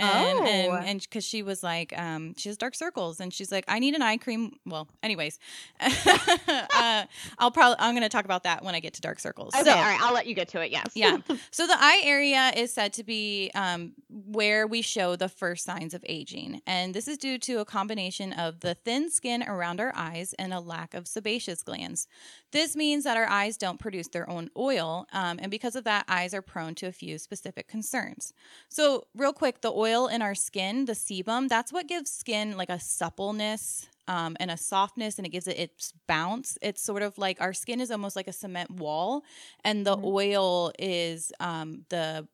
[0.00, 0.44] And, Oh.
[0.44, 3.78] and and because she was like, um, she has dark circles, and she's like, I
[3.80, 4.56] need an eye cream.
[4.64, 5.38] Well, anyways,
[5.80, 7.04] uh,
[7.38, 9.54] I'll probably I'm going to talk about that when I get to dark circles.
[9.54, 10.70] Okay, so, all right, I'll let you get to it.
[10.70, 10.86] Yes.
[10.94, 11.18] yeah.
[11.50, 15.94] So the eye area is said to be um, where we show the first signs
[15.94, 19.92] of aging, and this is due to a combination of the thin skin around our
[19.94, 22.06] eyes and a lack of sebaceous glands.
[22.52, 26.04] This means that our eyes don't produce their own oil, um, and because of that,
[26.08, 28.32] eyes are prone to a few specific concerns.
[28.68, 32.70] So, real quick, the oil in our skin, the sebum, that's what gives skin like
[32.70, 36.58] a suppleness um, and a softness, and it gives it its bounce.
[36.62, 39.22] It's sort of like our skin is almost like a cement wall,
[39.64, 40.04] and the Mhm.
[40.04, 42.26] oil is um, the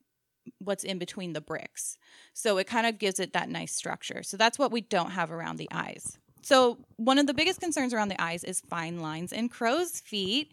[0.58, 1.98] what's in between the bricks.
[2.34, 4.22] So it kind of gives it that nice structure.
[4.22, 6.18] So that's what we don't have around the eyes.
[6.42, 10.52] so one of the biggest concerns around the eyes is fine lines and crow's feet.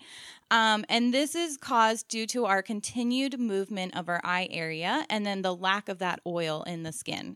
[0.50, 5.26] Um, and this is caused due to our continued movement of our eye area and
[5.26, 7.36] then the lack of that oil in the skin.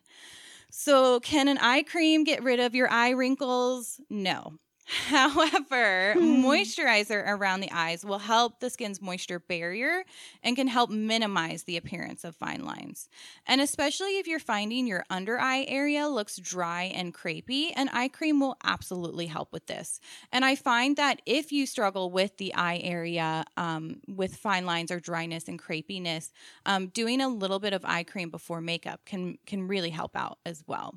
[0.77, 3.99] So, can an eye cream get rid of your eye wrinkles?
[4.09, 4.59] No.
[5.09, 6.21] However, Hmm.
[6.21, 10.03] moisturizer around the eyes will help the skin's moisture barrier
[10.43, 13.09] and can help minimize the appearance of fine lines.
[13.47, 18.09] And especially if you're finding your under eye area looks dry and crepey, an eye
[18.09, 19.99] cream will absolutely help with this.
[20.31, 24.91] And I find that if you struggle with the eye area um, with fine lines
[24.91, 26.31] or dryness and crepiness,
[26.65, 30.37] um, doing a little bit of eye cream before makeup can can really help out
[30.45, 30.93] as well.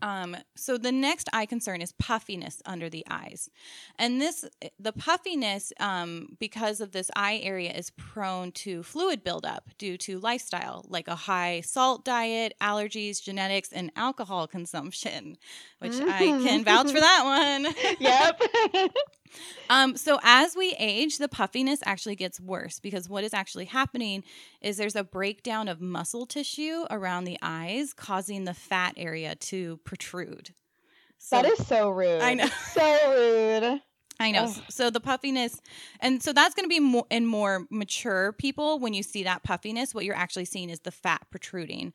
[0.00, 3.48] Um, so the next eye concern is puffiness under the eyes,
[3.98, 4.44] and this
[4.80, 10.18] the puffiness um, because of this eye area is prone to fluid buildup due to
[10.18, 15.36] lifestyle, like a high salt diet, allergies, genetics, and alcohol consumption,
[15.78, 17.74] which I can vouch for that one.
[18.00, 18.40] yep.
[19.70, 24.24] Um, so as we age, the puffiness actually gets worse because what is actually happening
[24.60, 29.78] is there's a breakdown of muscle tissue around the eyes, causing the fat area to
[29.84, 30.50] protrude.
[31.18, 32.20] So, that is so rude.
[32.20, 32.48] I know.
[32.72, 33.80] So rude.
[34.20, 34.44] I know.
[34.44, 34.62] Ugh.
[34.68, 35.60] So the puffiness,
[36.00, 38.78] and so that's going to be more in more mature people.
[38.78, 41.92] When you see that puffiness, what you're actually seeing is the fat protruding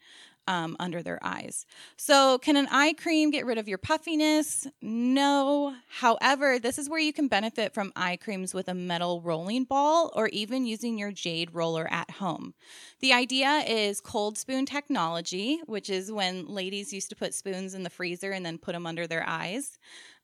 [0.47, 1.65] um, under their eyes.
[1.97, 4.67] So, can an eye cream get rid of your puffiness?
[4.81, 5.75] No.
[5.89, 10.11] However, this is where you can benefit from eye creams with a metal rolling ball
[10.15, 12.53] or even using your jade roller at home.
[12.99, 17.83] The idea is cold spoon technology, which is when ladies used to put spoons in
[17.83, 19.77] the freezer and then put them under their eyes.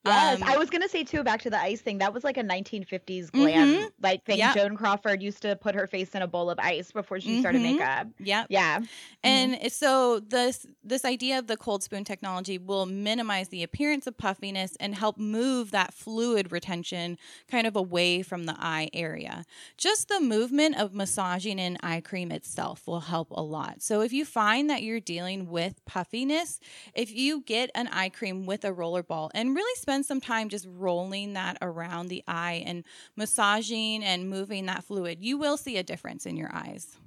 [0.06, 1.24] Yes, Um, I was gonna say too.
[1.24, 2.00] Back to the ice thing.
[2.00, 3.92] That was like a 1950s glam Mhm.
[4.02, 4.38] like thing.
[4.38, 4.56] Yep.
[4.56, 7.62] Joan Crawford used to put her face in a bowl of ice before she started
[7.62, 7.74] Mhm.
[7.78, 8.08] makeup.
[8.20, 8.80] Yeah, Yeah.
[9.24, 14.06] And it's- so this this idea of the cold spoon technology will minimize the appearance
[14.06, 19.46] of puffiness and help move that fluid retention kind of away from the eye area.
[19.78, 23.82] Just the movement of massaging in eye cream itself will help a lot.
[23.82, 26.60] So if you find that you're dealing with puffiness,
[26.94, 30.50] if you get an eye cream with a roller ball and really spend some time
[30.50, 32.84] just rolling that around the eye and
[33.16, 36.98] massaging and moving that fluid, you will see a difference in your eyes.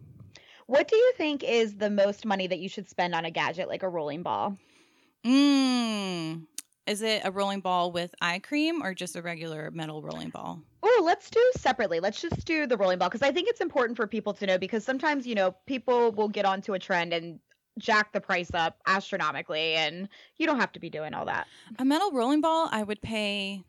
[0.66, 3.68] What do you think is the most money that you should spend on a gadget
[3.68, 4.57] like a rolling ball?
[5.25, 6.46] Mm.
[6.87, 10.61] Is it a rolling ball with eye cream or just a regular metal rolling ball?
[10.83, 11.99] Oh, let's do separately.
[11.99, 14.57] Let's just do the rolling ball because I think it's important for people to know
[14.57, 17.40] because sometimes, you know, people will get onto a trend and
[17.78, 21.46] jack the price up astronomically and you don't have to be doing all that.
[21.78, 23.62] A metal rolling ball I would pay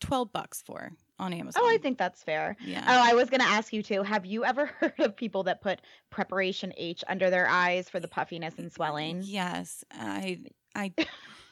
[0.00, 1.62] 12 bucks for on Amazon.
[1.64, 2.56] Oh, I think that's fair.
[2.64, 2.84] yeah.
[2.86, 4.02] Oh, I was going to ask you too.
[4.02, 8.08] Have you ever heard of people that put preparation H under their eyes for the
[8.08, 9.22] puffiness and swelling?
[9.22, 9.84] Yes.
[9.92, 10.40] I
[10.74, 10.92] I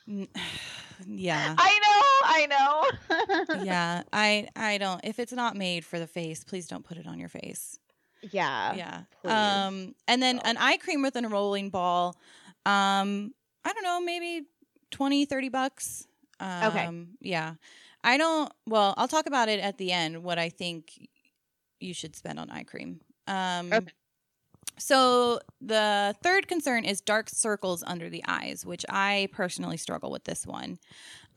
[1.07, 1.55] yeah.
[1.57, 3.65] I know, I know.
[3.65, 4.03] yeah.
[4.13, 7.19] I I don't if it's not made for the face, please don't put it on
[7.19, 7.79] your face.
[8.23, 8.75] Yeah.
[8.75, 9.01] yeah.
[9.23, 9.33] please.
[9.33, 10.47] Um and then Don't.
[10.47, 12.17] an eye cream with a rolling ball
[12.67, 13.33] um
[13.65, 14.47] I don't know, maybe
[14.91, 16.07] 20 30 bucks.
[16.39, 16.89] Um Okay.
[17.21, 17.55] yeah.
[18.03, 21.09] I don't well, I'll talk about it at the end what I think
[21.81, 23.01] you should spend on eye cream.
[23.27, 23.93] Um Okay.
[24.79, 30.25] So the third concern is dark circles under the eyes, which I personally struggle with
[30.25, 30.79] this one.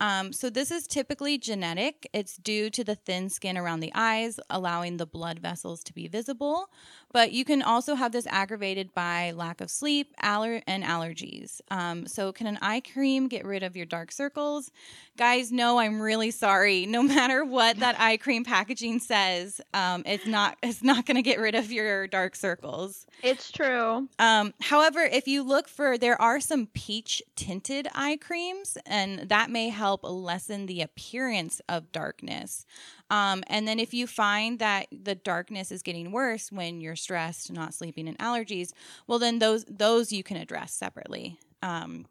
[0.04, 2.10] Um, so this is typically genetic.
[2.12, 6.10] It's due to the thin skin around the eyes, allowing the blood vessels to be
[6.10, 6.70] visible.
[7.14, 11.62] But you can also have this aggravated by lack of sleep, aller- and allergies.
[11.72, 14.72] Um, so can an eye cream get rid of your dark circles?
[15.16, 16.86] Guys, no, I'm really sorry.
[16.86, 21.22] No matter what that eye cream packaging says, um, it's not it's not going to
[21.22, 23.08] get rid of your dark circles.
[23.22, 24.10] It's true.
[24.20, 29.50] Um, however, if you look for, there are some peach tinted eye creams, and that
[29.50, 32.66] may help lessen the appearance of darkness.
[33.10, 37.52] Um, and then if you find that the darkness is getting worse when you're stressed,
[37.52, 38.72] not sleeping, and allergies,
[39.08, 41.38] well, then those those you can address separately.
[41.62, 42.06] Um,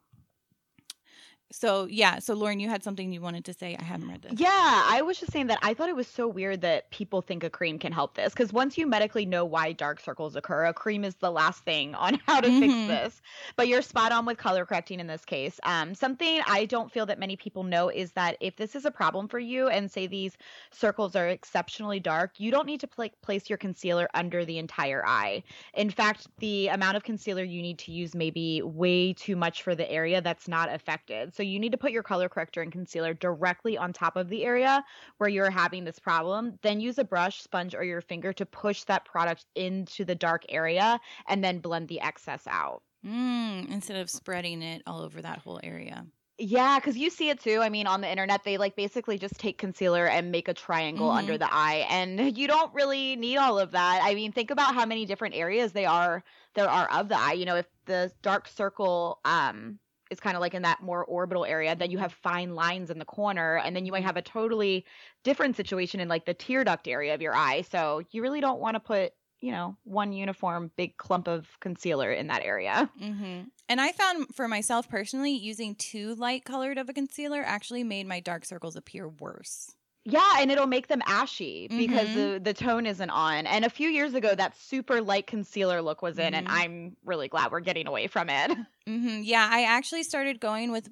[1.55, 3.75] so yeah, so Lauren, you had something you wanted to say.
[3.79, 4.33] I haven't read this.
[4.39, 7.43] Yeah, I was just saying that I thought it was so weird that people think
[7.43, 10.73] a cream can help this because once you medically know why dark circles occur, a
[10.73, 12.87] cream is the last thing on how to fix Mhm.
[12.87, 13.21] this.
[13.55, 15.59] But you're spot on with color correcting in this case.
[15.61, 18.91] Um, something I don't feel that many people know is that if this is a
[18.91, 20.35] problem for you and say these
[20.71, 25.05] circles are exceptionally dark, you don't need to pla- place your concealer under the entire
[25.05, 25.43] eye.
[25.75, 29.61] In fact, the amount of concealer you need to use may be way too much
[29.61, 31.31] for the area that's not affected.
[31.35, 34.43] So you need to put your color corrector and concealer directly on top of the
[34.45, 34.83] area
[35.17, 36.57] where you're having this problem.
[36.61, 40.45] Then use a brush, sponge, or your finger to push that product into the dark
[40.49, 42.83] area and then blend the excess out.
[43.05, 46.07] Mm, instead of spreading it all over that whole area.
[46.39, 47.59] Yeah, because you see it too.
[47.61, 51.09] I mean, on the internet, they like basically just take concealer and make a triangle
[51.09, 51.17] Mm-hmm.
[51.17, 54.01] under the eye, and you don't really need all of that.
[54.03, 56.23] I mean, think about how many different areas they are
[56.55, 57.33] there are of the eye.
[57.33, 59.79] You know, if the dark circle um
[60.13, 62.99] is kind of like in that more orbital area, then you have fine lines in
[62.99, 64.85] the corner, and then you might have a totally
[65.23, 67.63] different situation in like the tear duct area of your eye.
[67.63, 72.11] So you really don't want to put you know one uniform big clump of concealer
[72.13, 72.89] in that area.
[72.97, 77.83] hmm And I found for myself personally, using too light colored of a concealer actually
[77.83, 79.75] made my dark circles appear worse.
[80.05, 82.13] Yeah, and it'll make them ashy because Mhm.
[82.13, 83.47] the the tone isn't on.
[83.47, 86.49] And a few years ago, that super light concealer look was in, and Mhm.
[86.49, 88.51] I'm really glad we're getting away from it.
[88.87, 90.89] hmm Yeah, I actually started going with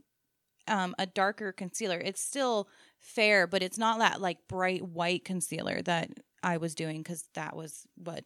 [0.67, 1.99] um, a darker concealer.
[1.99, 2.69] It's still
[2.99, 6.11] fair, but it's not that like bright white concealer that
[6.43, 8.25] I was doing because that was what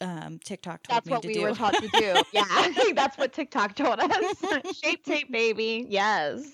[0.00, 1.06] um, TikTok told me.
[1.06, 1.40] That's me what to we do.
[1.40, 2.22] were taught to do.
[2.32, 4.44] Yeah, that's what TikTok told us.
[4.64, 5.84] Shape tape, baby.
[5.88, 6.52] Yes.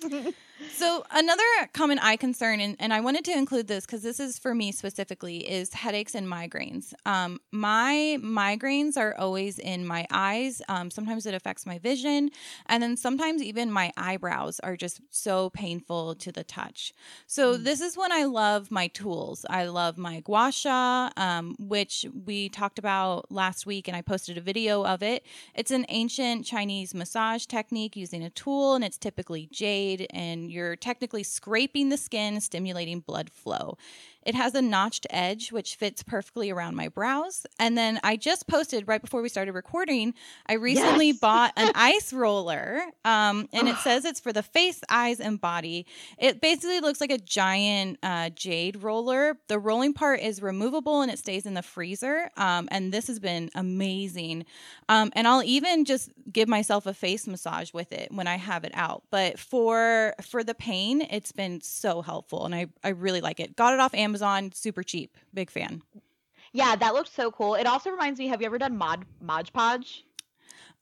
[0.71, 4.39] So another common eye concern, and, and I wanted to include this because this is
[4.39, 6.93] for me specifically, is headaches and migraines.
[7.07, 10.63] Um, my migraines are always in my eyes.
[10.69, 12.31] Um, sometimes it affects my vision,
[12.67, 16.93] and then sometimes even my eyebrows are just so painful to the touch.
[17.27, 17.65] So Mm.
[17.65, 19.45] this is when I love my tools.
[19.51, 24.39] I love my gua sha, um, which we talked about last week, and I posted
[24.39, 25.25] a video of it.
[25.55, 30.77] It's an ancient Chinese massage technique using a tool, and it's typically jade, and you're
[30.77, 33.77] technically scraping the skin, stimulating blood flow.
[34.25, 37.47] It has a notched edge, which fits perfectly around my brows.
[37.59, 40.15] And then I just posted right before we started recording,
[40.47, 41.19] I recently Yes.
[41.21, 45.87] bought an ice roller, um, and it says it's for the face, eyes, and body.
[46.19, 49.37] It basically looks like a giant uh, jade roller.
[49.49, 52.31] The rolling part is removable and it stays in the freezer.
[52.37, 54.45] Um, and this has been amazing.
[54.89, 58.65] Um, and I'll even just give myself a face massage with it when I have
[58.65, 59.03] it out.
[59.11, 63.57] But for for the pain, it's been so helpful, and I I really like it.
[63.57, 64.12] Got it off Amazon,
[64.55, 65.17] super cheap.
[65.35, 65.83] Big fan.
[66.53, 67.55] Yeah, that looked so cool.
[67.55, 68.27] It also reminds me.
[68.29, 70.05] Have you ever done Mod Mod Podge?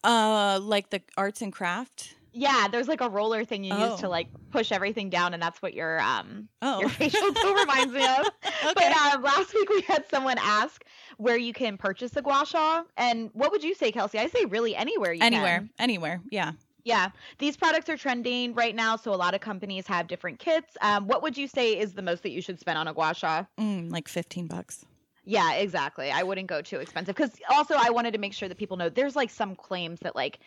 [0.02, 2.14] Uh, like the arts and craft.
[2.32, 3.96] Yeah, there's like a roller thing you use Oh.
[3.98, 7.92] to like push everything down, and that's what your um Oh, your facial tool reminds
[7.92, 8.26] me of.
[8.26, 8.72] okay.
[8.74, 10.84] But um, last week we had someone ask
[11.18, 14.18] where you can purchase the gua sha, and what would you say, Kelsey?
[14.18, 15.70] I say really anywhere you anywhere, can.
[15.80, 16.20] anywhere.
[16.30, 16.52] Yeah.
[16.84, 20.76] Yeah, these products are trending right now, so a lot of companies have different kits.
[20.80, 23.14] Um, what would you say is the most that you should spend on a gua
[23.14, 23.44] sha?
[23.58, 24.86] Mm, like fifteen bucks.
[25.24, 26.10] Yeah, exactly.
[26.10, 28.88] I wouldn't go too expensive because also I wanted to make sure that people know
[28.88, 30.40] there's like some claims that like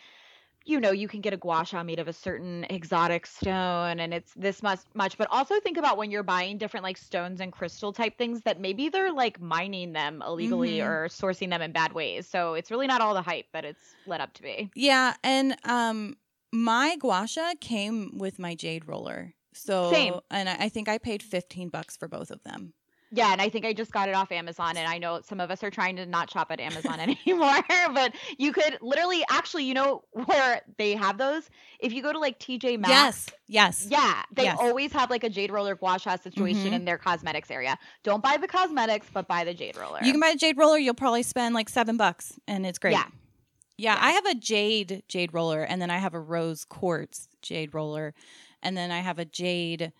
[0.66, 4.14] you know you can get a gua sha made of a certain exotic stone and
[4.14, 7.52] it's this much much but also think about when you're buying different like stones and
[7.52, 10.86] crystal type things that maybe they're like mining them illegally Mhm.
[10.86, 13.96] or sourcing them in bad ways so it's really not all the hype that it's
[14.06, 16.16] led up to be Yeah, and um,
[16.54, 19.34] my guasha came with my jade roller.
[19.54, 20.14] So Same.
[20.30, 22.72] and I think I paid fifteen bucks for both of them.
[23.20, 25.48] yeah and i think i just got it off amazon and i know some of
[25.54, 27.60] us are trying to not shop at amazon anymore
[27.98, 28.10] but
[28.44, 29.90] you could literally actually you know
[30.30, 31.44] where they have those
[31.86, 33.16] if you go to like tj maxx Yes,
[33.58, 33.86] yes.
[33.96, 34.58] Yeah, they Yes.
[34.66, 36.78] always have like a jade roller gua sha situation Mhm.
[36.78, 37.74] in their cosmetics area.
[38.08, 40.00] Don't buy the cosmetics, but buy the jade roller.
[40.06, 40.78] You can buy the jade roller.
[40.84, 42.92] You'll probably spend like seven bucks, and it's great.
[42.98, 43.08] Yeah.
[43.76, 43.98] Yeah.
[44.00, 48.14] I have a jade jade roller, and then I have a rose quartz jade roller,
[48.62, 49.92] and then I have a jade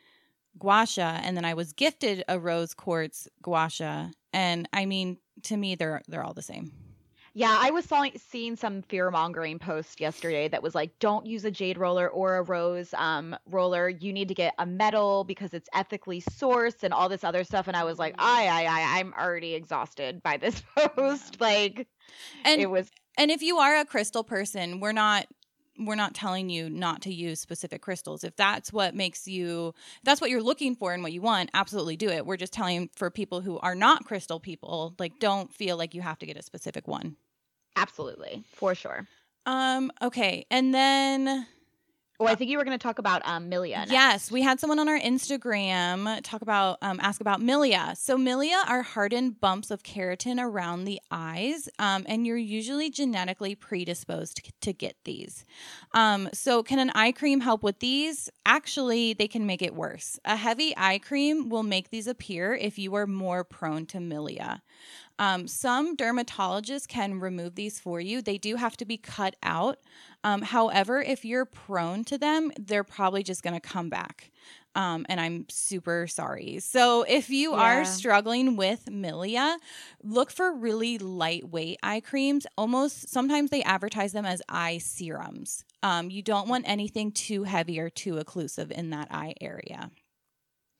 [0.58, 5.18] gua sha, and then I was gifted a rose quartz gua sha, and I mean,
[5.44, 6.72] to me, they're they're all the same.
[7.36, 11.44] Yeah, I was saw- seeing some fear mongering post yesterday that was like, don't use
[11.44, 13.88] a jade roller or a rose um, roller.
[13.88, 17.66] You need to get a metal because it's ethically sourced and all this other stuff.
[17.66, 21.40] And I was like, I, I, I, I'm already exhausted by this post.
[21.40, 21.88] Like,
[22.44, 25.26] And it was And if you are a crystal person, we're not
[25.76, 28.22] we're not telling you not to use specific crystals.
[28.22, 31.96] If that's what makes you that's what you're looking for and what you want, absolutely
[31.96, 32.26] do it.
[32.26, 36.02] We're just telling for people who are not crystal people, like don't feel like you
[36.02, 37.16] have to get a specific one.
[37.76, 39.06] Absolutely for sure.
[39.46, 40.46] Um okay.
[40.50, 41.46] And then
[42.20, 43.78] Oh, I think you were going to talk about um, Milia.
[43.78, 43.90] next.
[43.90, 47.96] Yes, we had someone on our Instagram talk about um, ask about milia.
[47.96, 53.56] So milia are hardened bumps of keratin around the eyes, um, and you're usually genetically
[53.56, 55.44] predisposed to, to get these.
[55.92, 58.30] Um, so, can an eye cream help with these?
[58.46, 60.20] Actually, they can make it worse.
[60.24, 64.60] A heavy eye cream will make these appear if you are more prone to milia.
[65.18, 68.20] Um, some dermatologists can remove these for you.
[68.20, 69.78] They do have to be cut out.
[70.24, 74.30] Um, however, if you're prone to them, they're probably just going to come back.
[74.74, 76.58] Um, and I'm super sorry.
[76.58, 77.58] So if you Yeah.
[77.60, 79.56] are struggling with milia,
[80.02, 82.46] look for really lightweight eye creams.
[82.58, 85.64] Almost sometimes they advertise them as eye serums.
[85.82, 89.90] Um, you don't want anything too heavy or too occlusive in that eye area.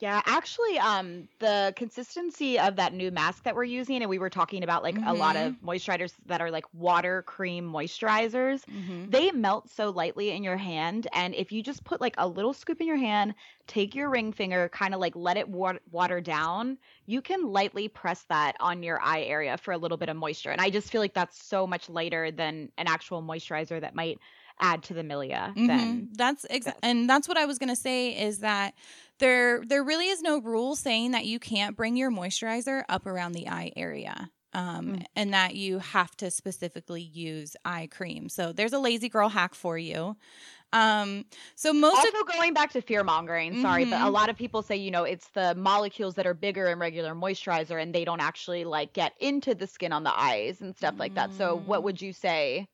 [0.01, 4.29] Yeah, actually, um, the consistency of that new mask that we're using, and we were
[4.29, 8.65] talking about like a lot of moisturizers that are like water cream moisturizers.
[8.65, 9.11] Mm-hmm.
[9.11, 12.53] They melt so lightly in your hand, and if you just put like a little
[12.53, 13.35] scoop in your hand,
[13.69, 16.77] take your ring finger, kind of like let it wa- water down,
[17.07, 20.51] you can lightly press that on your eye area for a little bit of moisture.
[20.51, 24.19] And I just feel like that's so much lighter than an actual moisturizer that might
[24.61, 25.55] add to the milia.
[25.55, 25.67] Mhm.
[25.67, 26.77] Then That's ex- Yes.
[26.83, 28.75] and that's what I was gonna say is that
[29.19, 33.33] there there really is no rule saying that you can't bring your moisturizer up around
[33.33, 34.31] the eye area.
[34.53, 35.05] Um, Mm.
[35.17, 38.29] and that you have to specifically use eye cream.
[38.29, 40.17] So there's a lazy girl hack for you.
[40.73, 41.25] Um,
[41.57, 44.13] so most of also going back to fear mongering sorry but a Mhm.
[44.13, 47.81] lot of people say you know it's the molecules that are bigger in regular moisturizer
[47.81, 51.15] and they don't actually like get into the skin on the eyes and stuff like
[51.15, 51.65] that so Mm.
[51.67, 52.67] what would you say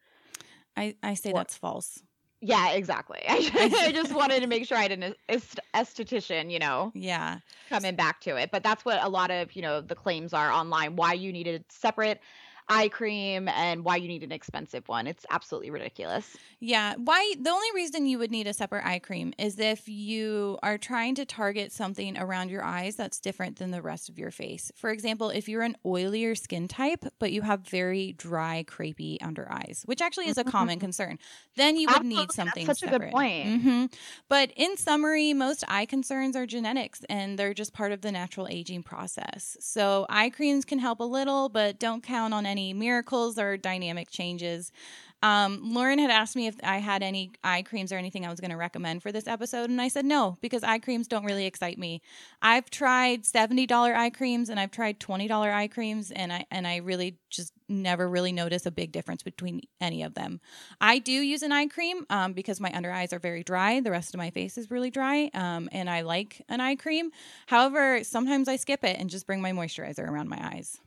[0.76, 2.02] I, I say What- that's false.
[2.40, 6.90] yeah exactly i just wanted to make sure i had an est- esthetician you know
[6.94, 7.38] Yeah.
[7.68, 10.50] coming back to it but that's what a lot of you know the claims are
[10.50, 12.20] online why you needed separate
[12.68, 16.94] eye cream and why you need an expensive one it's absolutely ridiculous Yeah.
[16.96, 20.78] Why the only reason you would need a separate eye cream is if you are
[20.78, 24.70] trying to target something around your eyes that's different than the rest of your face.
[24.76, 29.50] For example, if you're an oilier skin type, but you have very dry, crepey under
[29.50, 31.18] eyes, which actually is a common concern,
[31.56, 33.12] then you would Absolutely, need that's something such a good separate.
[33.12, 33.56] point.
[33.62, 33.86] hmm
[34.28, 38.46] But in summary, most eye concerns are genetics and they're just part of the natural
[38.48, 39.56] aging process.
[39.60, 44.10] So eye creams can help a little, but don't count on any miracles or dynamic
[44.10, 44.72] changes.
[45.22, 48.40] Um, Lauren had asked me if I had any eye creams or anything I was
[48.40, 51.44] going to recommend for this episode, and I said no because eye creams don't really
[51.44, 52.00] excite me.
[52.40, 56.46] I've tried seventy dollar eye creams and I've tried twenty dollar eye creams, and I
[56.50, 60.40] and I really just never really notice a big difference between any of them.
[60.80, 63.80] I do use an eye cream um, because my under eyes are very dry.
[63.80, 67.10] The rest of my face is really dry, um, and I like an eye cream.
[67.46, 70.80] However, sometimes I skip it and just bring my moisturizer around my eyes.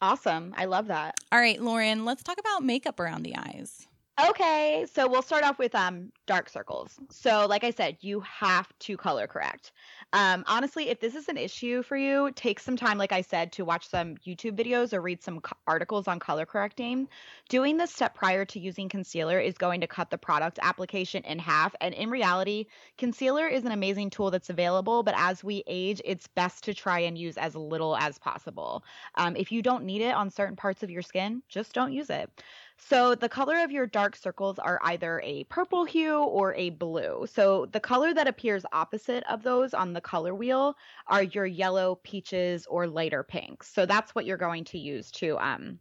[0.00, 3.86] Awesome i love that All right, Lauren, let's talk about makeup around the eyes.
[4.20, 6.98] Okay, so we'll start off with um dark circles.
[7.08, 9.70] So, like I said, you have to color correct.
[10.12, 13.52] Um, honestly, if this is an issue for you, take some time, like I said,
[13.52, 17.06] to watch some YouTube videos or read some co- articles on color correcting.
[17.48, 21.38] Doing this step prior to using concealer is going to cut the product application in
[21.38, 21.76] half.
[21.80, 22.66] And in reality,
[22.96, 27.00] concealer is an amazing tool that's available, but as we age, it's best to try
[27.00, 28.82] and use as little as possible.
[29.14, 32.10] Um, if you don't need it on certain parts of your skin, just don't use
[32.10, 32.30] it.
[32.78, 37.26] So the color of your dark circles are either a purple hue or a blue.
[37.30, 40.74] So the color that appears opposite of those on the color wheel
[41.06, 43.68] are your yellow, peaches, or lighter pinks.
[43.68, 45.80] So that's what you're going to use to um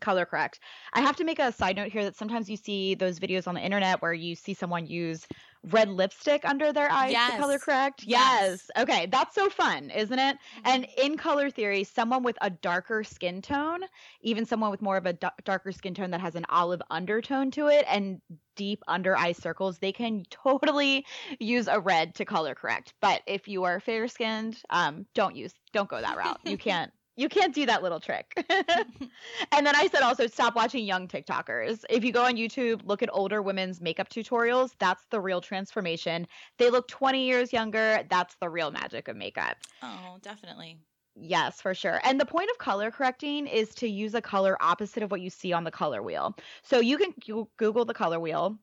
[0.00, 0.60] color correct.
[0.92, 3.54] I have to make a side note here that sometimes you see those videos on
[3.54, 5.26] the internet where you see someone use
[5.70, 8.04] red lipstick under their eyes to color correct.
[8.06, 8.68] Yes.
[8.68, 8.70] Yes.
[8.78, 10.38] Okay, that's so fun, isn't it?
[10.64, 13.80] And in color theory, someone with a darker skin tone,
[14.20, 15.12] even someone with more of a
[15.44, 18.20] darker skin tone that has an olive undertone to it and
[18.56, 21.06] deep under eye circles, they can totally
[21.38, 22.94] use a red to color correct.
[23.00, 26.40] But if you are fair skinned, um, don't use, don't go that route.
[26.44, 26.92] You can't.
[27.18, 28.32] You can't do that little trick.
[28.48, 31.84] and then I said also stop watching young TikTokers.
[31.90, 36.28] If you go on YouTube, look at older women's makeup tutorials, that's the real transformation.
[36.58, 38.04] They look 20 years younger.
[38.08, 39.56] That's the real magic of makeup.
[39.82, 40.78] Oh, definitely.
[41.16, 42.00] Yes, for sure.
[42.04, 45.30] And the point of color correcting is to use a color opposite of what you
[45.30, 46.36] see on the color wheel.
[46.62, 47.12] So you can
[47.56, 48.56] Google the color wheel.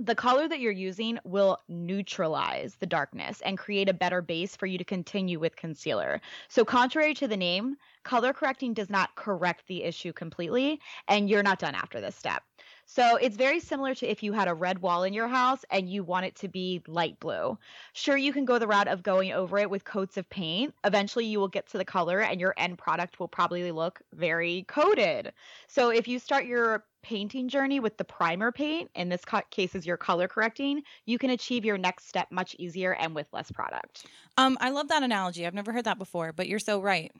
[0.00, 4.66] The color that you're using will neutralize the darkness and create a better base for
[4.66, 6.20] you to continue with concealer.
[6.48, 11.44] So, contrary to the name, color correcting does not correct the issue completely, and you're
[11.44, 12.42] not done after this step.
[12.90, 15.90] So, it's very similar to if you had a red wall in your house and
[15.90, 17.58] you want it to be light blue.
[17.92, 20.74] Sure, you can go the route of going over it with coats of paint.
[20.84, 24.64] Eventually, you will get to the color, and your end product will probably look very
[24.68, 25.34] coated.
[25.66, 29.86] So, if you start your painting journey with the primer paint, in this case is
[29.86, 34.06] your color correcting, you can achieve your next step much easier and with less product.
[34.38, 35.46] Um, I love that analogy.
[35.46, 37.12] I've never heard that before, but you're so right.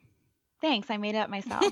[0.63, 1.63] Thanks, I made it up myself.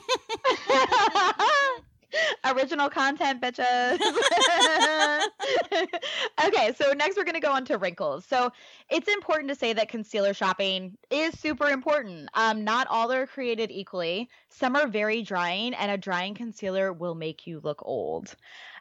[2.44, 3.98] Original content, bitches.
[6.46, 8.24] okay, so next we're going to go on to wrinkles.
[8.24, 8.50] So
[8.90, 12.28] it's important to say that concealer shopping is super important.
[12.34, 14.28] Um, not all are created equally.
[14.48, 18.34] Some are very drying, and a drying concealer will make you look old.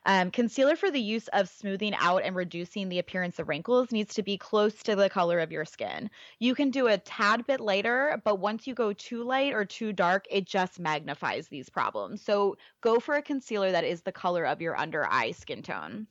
[0.08, 4.14] Um, concealer for the use of smoothing out and reducing the appearance of wrinkles needs
[4.16, 6.12] to be close to the color of your skin.
[6.40, 9.94] You can do a tad bit lighter, but once you go too light or too
[9.94, 12.22] dark, it just magnifies these problems.
[12.22, 16.08] So go for a concealer that is the color of your under eye skin tone.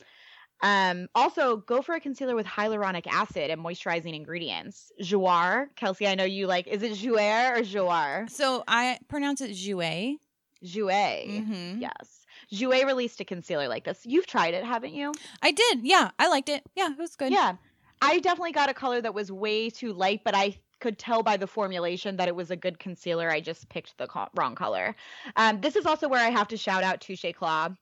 [0.62, 4.90] Um, also, go for a concealer with hyaluronic acid and moisturizing ingredients.
[5.02, 6.66] Jouer, Kelsey, I know you like.
[6.66, 8.30] Is it Jouer or Jouer?
[8.30, 10.16] So I pronounce it Jouer.
[10.64, 11.28] Jouer.
[11.28, 11.82] Mm-hmm.
[11.82, 12.23] Yes.
[12.52, 14.04] Jouer released a concealer like this.
[14.04, 15.12] You've tried it, haven't you?
[15.42, 15.80] I did.
[15.82, 16.62] Yeah, I liked it.
[16.74, 17.32] Yeah, it was good.
[17.32, 17.56] Yeah.
[18.02, 21.36] I definitely got a color that was way too light, but I could tell by
[21.36, 23.30] the formulation that it was a good concealer.
[23.30, 24.94] I just picked the co- wrong color.
[25.36, 27.72] Um, this is also where I have to shout out Touche Eclat.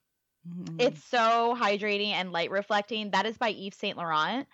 [0.47, 0.75] Mhm.
[0.81, 3.11] It's so hydrating and light reflecting.
[3.11, 4.47] That is by Yves Saint Laurent.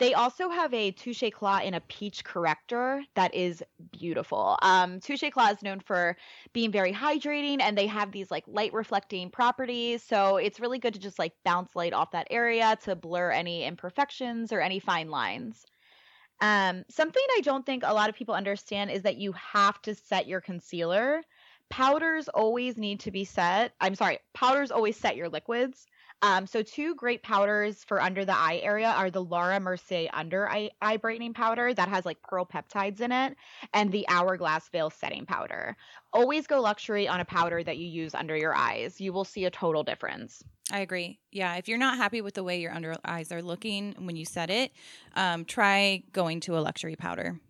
[0.00, 4.58] They also have a Touche Eclat in a peach corrector that is beautiful.
[4.62, 6.16] Um, Touche Eclat is known for
[6.54, 10.02] being very hydrating, and they have these like light reflecting properties.
[10.02, 13.66] So it's really good to just like bounce light off that area to blur any
[13.66, 15.66] imperfections or any fine lines.
[16.40, 19.94] Um, something I don't think a lot of people understand is that you have to
[19.94, 21.20] set your concealer.
[21.68, 23.74] Powders always need to be set.
[23.82, 25.86] I'm sorry, powders always set your liquids.
[26.22, 30.48] Um, so two great powders for under the eye area are the Laura Mercier under
[30.48, 33.36] eye, eye brightening powder that has like pearl peptides in it,
[33.72, 35.76] and the Hourglass Veil setting powder.
[36.12, 39.00] Always go luxury on a powder that you use under your eyes.
[39.00, 40.44] You will see a total difference.
[40.70, 41.18] I agree.
[41.32, 44.24] Yeah, if you're not happy with the way your under eyes are looking when you
[44.24, 44.72] set it,
[45.16, 47.40] um, try going to a luxury powder.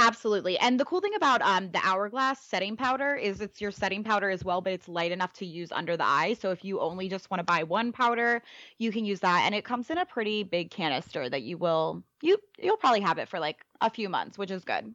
[0.00, 0.56] Absolutely.
[0.58, 4.30] And the cool thing about um, the Hourglass setting powder is it's your setting powder
[4.30, 6.34] as well, but it's light enough to use under the eye.
[6.34, 8.40] So if you only just want to buy one powder,
[8.78, 9.42] you can use that.
[9.44, 13.18] And it comes in a pretty big canister that you will you you'll probably have
[13.18, 14.94] it for like a few months, which is good.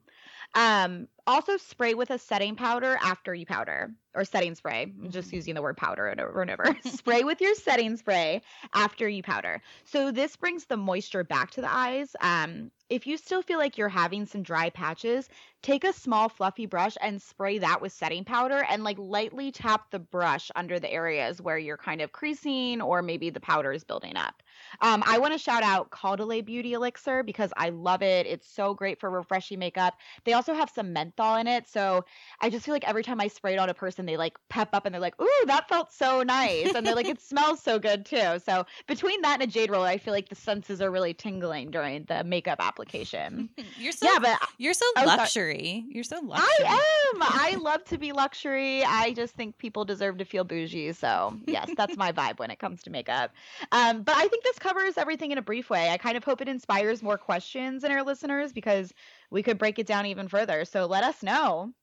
[0.56, 4.84] Um, also spray with a setting powder after you powder or setting spray.
[4.84, 6.78] I'm just using the word powder and over and over.
[6.86, 8.42] spray with your setting spray
[8.74, 9.62] after you powder.
[9.86, 12.16] So this brings the moisture back to the eyes.
[12.22, 15.30] Um, if you still feel like you're having some dry patches,
[15.64, 19.90] take a small fluffy brush and spray that with setting powder and like lightly tap
[19.90, 23.84] the brush under the areas where you're kind of creasing or maybe the powder is
[23.84, 24.43] building up.
[24.82, 28.26] Um, I want to shout out Caudalie Beauty Elixir because I love it.
[28.26, 29.96] It's so great for refreshing makeup.
[30.24, 32.06] They also have some menthol in it, so
[32.42, 34.70] I just feel like every time I spray it on a person, they like pep
[34.74, 37.80] up and they're like, "Ooh, that felt so nice," and they're like, "It smells so
[37.80, 40.92] good too." So between that and a jade roller, I feel like the senses are
[40.92, 43.50] really tingling during the makeup application.
[43.78, 45.86] You're so yeah, but you're so Oh, luxury.
[45.90, 46.66] You're so luxury.
[46.68, 47.22] I am.
[47.22, 48.84] I love to be luxury.
[48.84, 50.94] I just think people deserve to feel bougie.
[50.94, 53.32] So yes, that's my vibe when it comes to makeup.
[53.72, 55.90] Um, but I think this covers everything in a brief way.
[55.90, 58.94] I kind of hope it inspires more questions in our listeners because
[59.30, 60.66] we could break it down even further.
[60.66, 61.74] So let us know.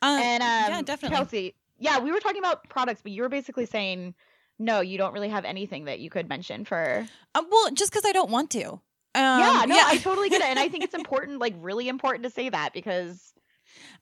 [0.00, 1.16] Um, and um, yeah, definitely.
[1.16, 4.14] Kelsey, yeah, we were talking about products, but you were basically saying
[4.58, 7.06] no, you don't really have anything that you could mention for.
[7.34, 8.80] Uh, well, just because I don't want to.
[9.14, 12.24] Um, yeah, no, I totally get it, and I think it's important, like really important
[12.24, 13.32] to say that because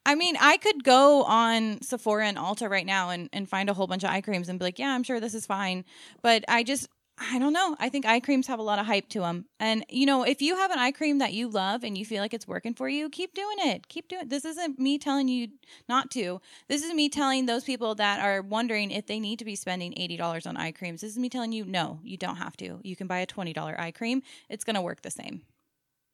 [0.04, 3.74] I mean, I could go on Sephora and Ulta right now and, and find a
[3.74, 5.84] whole bunch of eye creams and be like, yeah, I'm sure this is fine.
[6.22, 6.88] But I just,
[7.22, 7.76] I don't know.
[7.78, 9.44] I think eye creams have a lot of hype to them.
[9.60, 12.22] And, you know, if you have an eye cream that you love and you feel
[12.22, 13.88] like it's working for you, keep doing it.
[13.88, 14.30] Keep doing it.
[14.30, 15.48] This isn't me telling you
[15.86, 16.40] not to.
[16.68, 19.92] This is me telling those people that are wondering if they need to be spending
[19.92, 21.02] $80 on eye creams.
[21.02, 22.80] This is me telling you, no, you don't have to.
[22.82, 25.42] You can buy a $20 eye cream, it's going to work the same.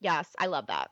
[0.00, 0.90] yes, I love that.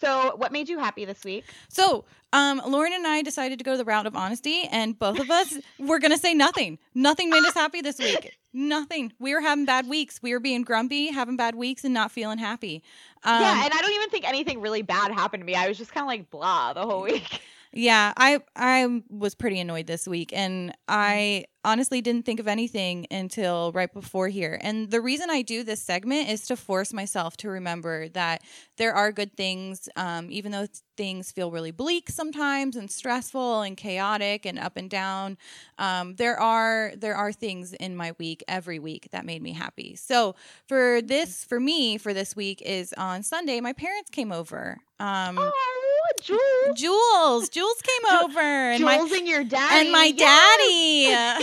[0.00, 1.44] So, what made you happy this week?
[1.68, 5.30] So, um, Lauren and I decided to go the route of honesty, and both of
[5.30, 6.78] us were going to say nothing.
[6.94, 8.38] Nothing made us happy this week.
[8.52, 9.12] Nothing.
[9.18, 10.22] We were having bad weeks.
[10.22, 12.82] We were being grumpy, having bad weeks, and not feeling happy.
[13.24, 15.54] Um, yeah, and I don't even think anything really bad happened to me.
[15.54, 17.42] I was just kind of like blah the whole week.
[17.72, 23.06] Yeah, I I was pretty annoyed this week and I honestly didn't think of anything
[23.10, 24.58] until right before here.
[24.62, 28.42] And the reason I do this segment is to force myself to remember that
[28.76, 30.66] there are good things um, even though
[30.96, 35.38] things feel really bleak sometimes and stressful and chaotic and up and down.
[35.78, 39.94] Um, there are there are things in my week every week that made me happy.
[39.94, 40.34] So
[40.66, 44.78] for this for me for this week is on Sunday my parents came over.
[44.98, 45.79] Um, oh,
[46.22, 46.76] Jules.
[46.76, 49.80] Jules, Jules came Ju- over, and my Jules and your daddy.
[49.86, 51.42] and my Yes.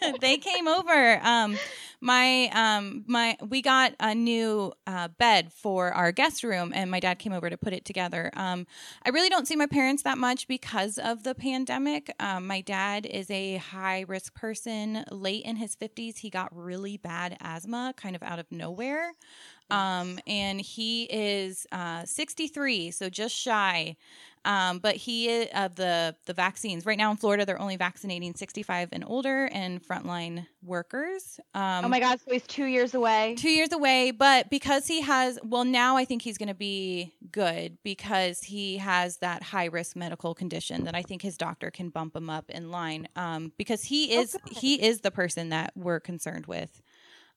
[0.00, 0.16] daddy.
[0.20, 1.20] they came over.
[1.22, 1.56] Um,
[2.04, 6.98] my um, my we got a new uh, bed for our guest room, and my
[6.98, 8.30] dad came over to put it together.
[8.34, 8.66] Um,
[9.06, 12.12] I really don't see my parents that much because of the pandemic.
[12.18, 15.04] Um, my dad is a high risk person.
[15.12, 19.12] Late in his fifties, he got really bad asthma, kind of out of nowhere.
[19.72, 23.96] Um, and he is uh, 63, so just shy.
[24.44, 27.46] Um, but he is of the the vaccines right now in Florida.
[27.46, 31.38] They're only vaccinating 65 and older and frontline workers.
[31.54, 32.18] Um, oh my God!
[32.26, 33.36] So he's two years away.
[33.38, 34.10] two years away.
[34.10, 38.78] But because he has, well, now I think he's going to be good because he
[38.78, 42.50] has that high risk medical condition that I think his doctor can bump him up
[42.50, 43.06] in line.
[43.14, 44.56] Um, because he Oh, is good.
[44.56, 46.82] he is the person that we're concerned with.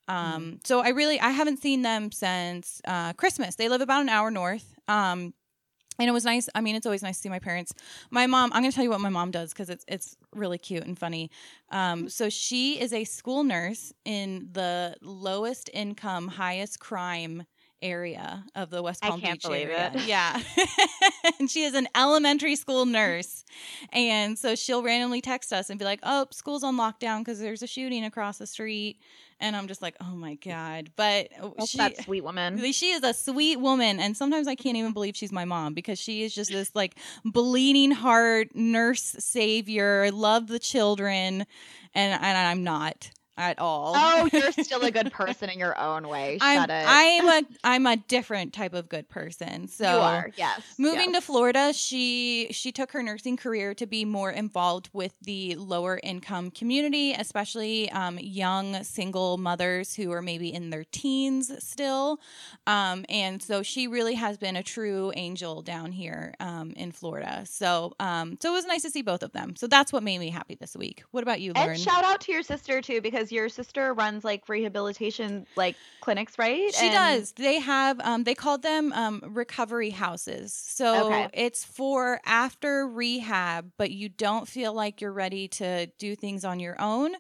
[0.09, 0.35] Mm-hmm.
[0.35, 3.55] Um, so I really I haven't seen them since uh, Christmas.
[3.55, 4.75] They live about an hour north.
[4.87, 5.33] Um,
[5.97, 6.49] and it was nice.
[6.53, 7.73] I mean, it's always nice to see my parents.
[8.11, 8.51] My mom.
[8.53, 10.97] I'm going to tell you what my mom does because it's it's really cute and
[10.97, 11.31] funny.
[11.71, 17.45] Um, so she is a school nurse in the lowest income, highest crime
[17.81, 19.91] area of the West I Palm can't Beach believe area.
[19.93, 20.05] it.
[20.05, 20.41] Yeah,
[21.39, 23.45] and she is an elementary school nurse,
[23.93, 27.63] and so she'll randomly text us and be like, "Oh, school's on lockdown because there's
[27.63, 28.99] a shooting across the street,"
[29.39, 30.45] and I'm just like, "Oh my mm.
[30.45, 32.71] god!" But uh, That's she, that sweet woman.
[32.71, 35.99] she is a sweet woman, and sometimes I can't even believe she's my mom because
[35.99, 40.11] she is just this like bleeding heart nurse savior.
[40.11, 41.45] Love the children,
[41.93, 43.93] and and I'm not at all.
[43.95, 46.37] Oh, you're still a good person in your own way.
[46.41, 46.85] I'm Shut it.
[46.87, 49.67] I'm a I'm a different type of good person.
[49.67, 50.31] So you are.
[50.37, 50.61] Yes.
[50.77, 51.21] Moving yes.
[51.21, 55.99] to Florida, she she took her nursing career to be more involved with the lower
[56.01, 62.19] income community, especially um, young single mothers who are maybe in their teens still.
[62.67, 67.43] Um, and so she really has been a true angel down here um, in Florida.
[67.45, 69.55] So um, so it was nice to see both of them.
[69.55, 71.03] So that's what made me happy this week.
[71.11, 71.71] What about you, Lauren?
[71.71, 76.37] And shout out to your sister too, because your sister runs like rehabilitation like clinics,
[76.37, 76.73] right?
[76.73, 77.31] She And- does.
[77.33, 80.53] They have um they called them um recovery houses.
[80.53, 81.29] So Okay.
[81.33, 86.59] it's for after rehab, but you don't feel like you're ready to do things on
[86.59, 87.15] your own.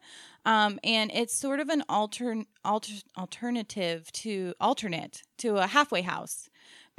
[0.45, 6.49] Um and it's sort of an altern alter, alternative to alternate to a halfway house.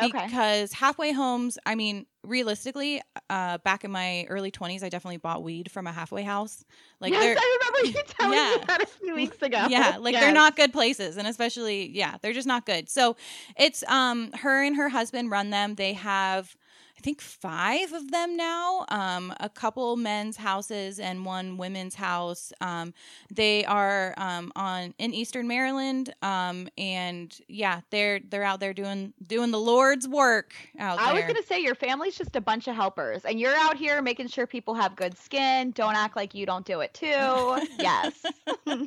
[0.03, 0.27] Okay.
[0.27, 5.43] Because halfway homes, I mean, realistically, uh, back in my early 20s, I definitely bought
[5.43, 6.65] weed from a halfway house.
[7.01, 8.65] Like yes, I remember you telling me Yeah.
[8.67, 9.67] that a few weeks ago.
[9.71, 13.17] yeah like they're not good places and especially yeah they're just not good so
[13.57, 16.57] it's um her and her husband run them they have
[16.97, 22.53] i think five of them now um a couple men's houses and one women's house
[22.61, 22.93] um
[23.33, 29.13] they are um on in eastern maryland um and yeah they're they're out there doing
[29.27, 32.75] doing the lord's work out I was gonna say your family's just a bunch of
[32.75, 35.71] helpers, and you're out here making sure people have good skin.
[35.73, 37.07] Don't act like you don't do it too.
[37.79, 38.25] yes,
[38.67, 38.87] um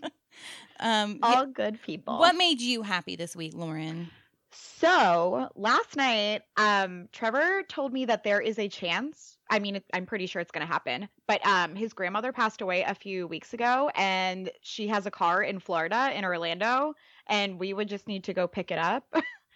[0.79, 2.17] yeah, all good people.
[2.19, 4.09] what made you happy this week lauren
[4.51, 9.37] So last night, um, Trevor told me that there is a chance.
[9.49, 11.07] I mean, I'm pretty sure it's going to happen.
[11.27, 15.43] But um, his grandmother passed away a few weeks ago, and she has a car
[15.43, 16.93] in Florida, in Orlando,
[17.27, 19.03] and we would just need to go pick it up,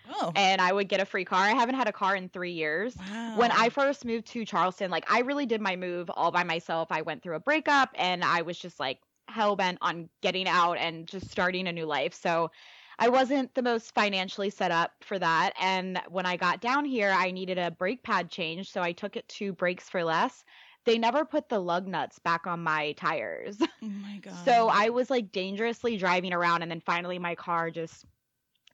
[0.10, 1.40] oh and I would get a free car.
[1.44, 2.96] I haven't had a car in three years.
[3.10, 6.44] wow When I first moved to Charleston, like I really did my move all by
[6.44, 6.90] myself.
[6.92, 10.74] I went through a breakup, and I was just like hell bent on getting out
[10.74, 12.14] and just starting a new life.
[12.14, 12.52] So
[13.00, 15.54] I wasn't the most financially set up for that.
[15.60, 18.70] And when I got down here, I needed a brake pad change.
[18.72, 20.44] So I took it to Brakes for Less.
[20.86, 23.58] They never put the lug nuts back on my tires.
[23.82, 26.62] oh my god So I was like dangerously driving around.
[26.62, 28.06] And then finally, my car just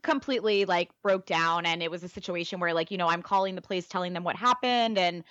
[0.01, 1.65] completely like broke down.
[1.65, 4.23] And it was a situation where, like, you know, I'm calling the place, telling them
[4.23, 4.97] what happened.
[4.97, 5.23] And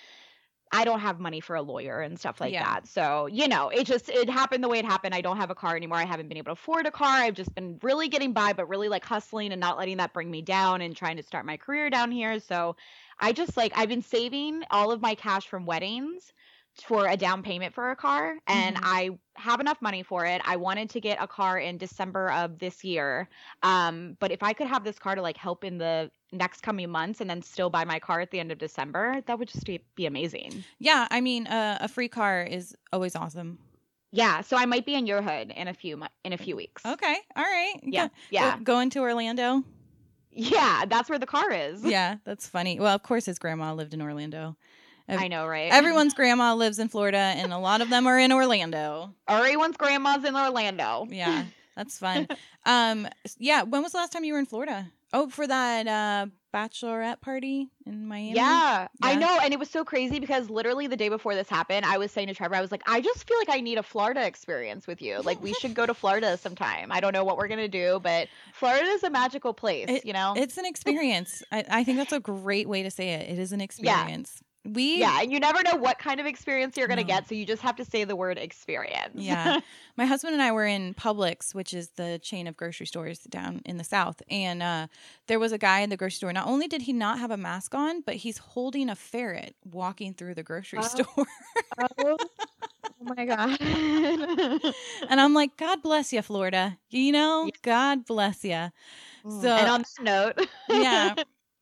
[0.72, 2.64] I don't have money for a lawyer and stuff like Yeah.
[2.64, 2.86] that.
[2.86, 5.14] So, you know, it just it happened the way it happened.
[5.14, 5.98] I don't have a car anymore.
[5.98, 7.08] I haven't been able to afford a car.
[7.08, 10.30] I've just been really getting by, but really like hustling and not letting that bring
[10.30, 12.40] me down and trying to start my career down here.
[12.40, 12.76] So
[13.18, 16.32] I just like I've been saving all of my cash from weddings
[16.86, 18.80] for a down payment for a car and Mhm.
[18.82, 20.40] I have enough money for it.
[20.44, 23.28] I wanted to get a car in December of this year.
[23.62, 26.90] Um but if I could have this car to like help in the next coming
[26.90, 29.64] months and then still buy my car at the end of December, that would just
[29.64, 30.64] be, be amazing.
[30.78, 33.58] Yeah, I mean, uh, a free car is always awesome.
[34.10, 36.84] Yeah, so I might be in your hood in a few in a few weeks.
[36.86, 37.74] Okay, all right.
[37.82, 38.08] Yeah.
[38.30, 38.56] Yeah.
[38.56, 39.64] go- going to Orlando.
[40.30, 41.84] Yeah, that's where the car is.
[41.84, 42.78] Yeah, that's funny.
[42.78, 44.56] Well, of course, his grandma lived in Orlando.
[45.08, 45.72] Ev- I know, right?
[45.72, 49.14] Everyone's grandma lives in Florida, and a lot of them are in Orlando.
[49.28, 51.06] everyone's grandma's in Orlando.
[51.10, 51.44] Yeah,
[51.76, 52.28] that's fun.
[52.66, 53.62] Um, yeah.
[53.62, 54.90] When was the last time you were in Florida?
[55.14, 58.34] Oh, for that uh, bachelorette party in Miami.
[58.34, 59.38] Yeah, I know.
[59.42, 62.28] And it was so crazy because literally the day before this happened, I was saying
[62.28, 65.00] to Trevor, I was like, I just feel like I need a Florida experience with
[65.00, 65.22] you.
[65.22, 66.92] Like, we should go to Florida sometime.
[66.92, 70.04] I don't know what we're going to do, but Florida is a magical place, It-
[70.04, 70.34] you know?
[70.36, 71.42] It's an experience.
[71.50, 73.30] I, I think that's a great way to say it.
[73.30, 74.42] It is an experience.
[74.64, 77.08] We Yeah, and you never know what kind of experience you're going to No.
[77.08, 79.14] get, so you just have to say the word experience.
[79.14, 79.60] Yeah.
[79.96, 83.62] My husband and I were in Publix, which is the chain of grocery stores down
[83.64, 84.20] in the South.
[84.30, 84.88] And uh,
[85.26, 86.32] there was a guy in the grocery store.
[86.32, 90.12] Not only did he not have a mask on, but he's holding a ferret walking
[90.12, 90.82] through the grocery Oh.
[90.82, 91.26] store.
[92.04, 92.16] oh,
[93.00, 93.56] my god.
[95.08, 96.76] and I'm like, God bless you, Florida.
[96.90, 97.50] You know, Yeah.
[97.62, 98.68] God bless you.
[99.24, 101.14] So- and on that note, Yeah.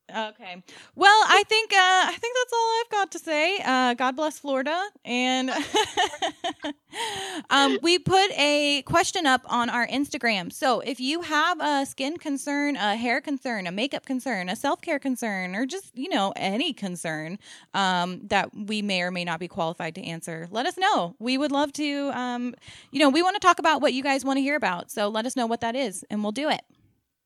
[0.09, 0.63] Okay.
[0.95, 3.59] Well, I think uh, I think that's all I've got to say.
[3.63, 5.49] Uh, God bless Florida, and
[7.49, 10.53] um, we put a question up on our Instagram.
[10.53, 14.81] So if you have a skin concern, a hair concern, a makeup concern, a self
[14.81, 17.37] care concern, or just you know any concern
[17.73, 21.17] um, that we may or may not be qualified to answer, let us know.
[21.19, 22.11] We would love to.
[22.13, 22.55] Um,
[22.91, 24.89] you know, we want to talk about what you guys want to hear about.
[24.89, 26.61] So let us know what that is, and we'll do it.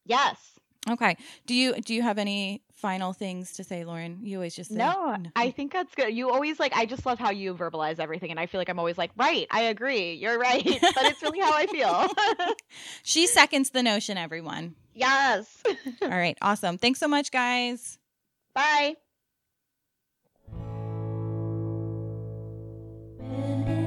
[0.05, 0.35] yes.
[0.89, 1.15] Okay.
[1.45, 4.19] Do you do you have any final things to say, Lauren?
[4.23, 6.13] You always just say No, I think that's good.
[6.13, 8.79] You always like I just love how you verbalize everything and I feel like I'm
[8.79, 10.13] always like, "Right, I agree.
[10.15, 12.55] You're right." but it's really how I feel.
[13.03, 14.17] she seconds the notion.
[14.17, 14.75] Everyone.
[14.95, 15.63] yes.
[16.01, 16.37] All right.
[16.41, 16.77] Awesome.
[16.77, 17.99] Thanks so much, guys.
[18.53, 18.95] Bye.
[23.17, 23.80] When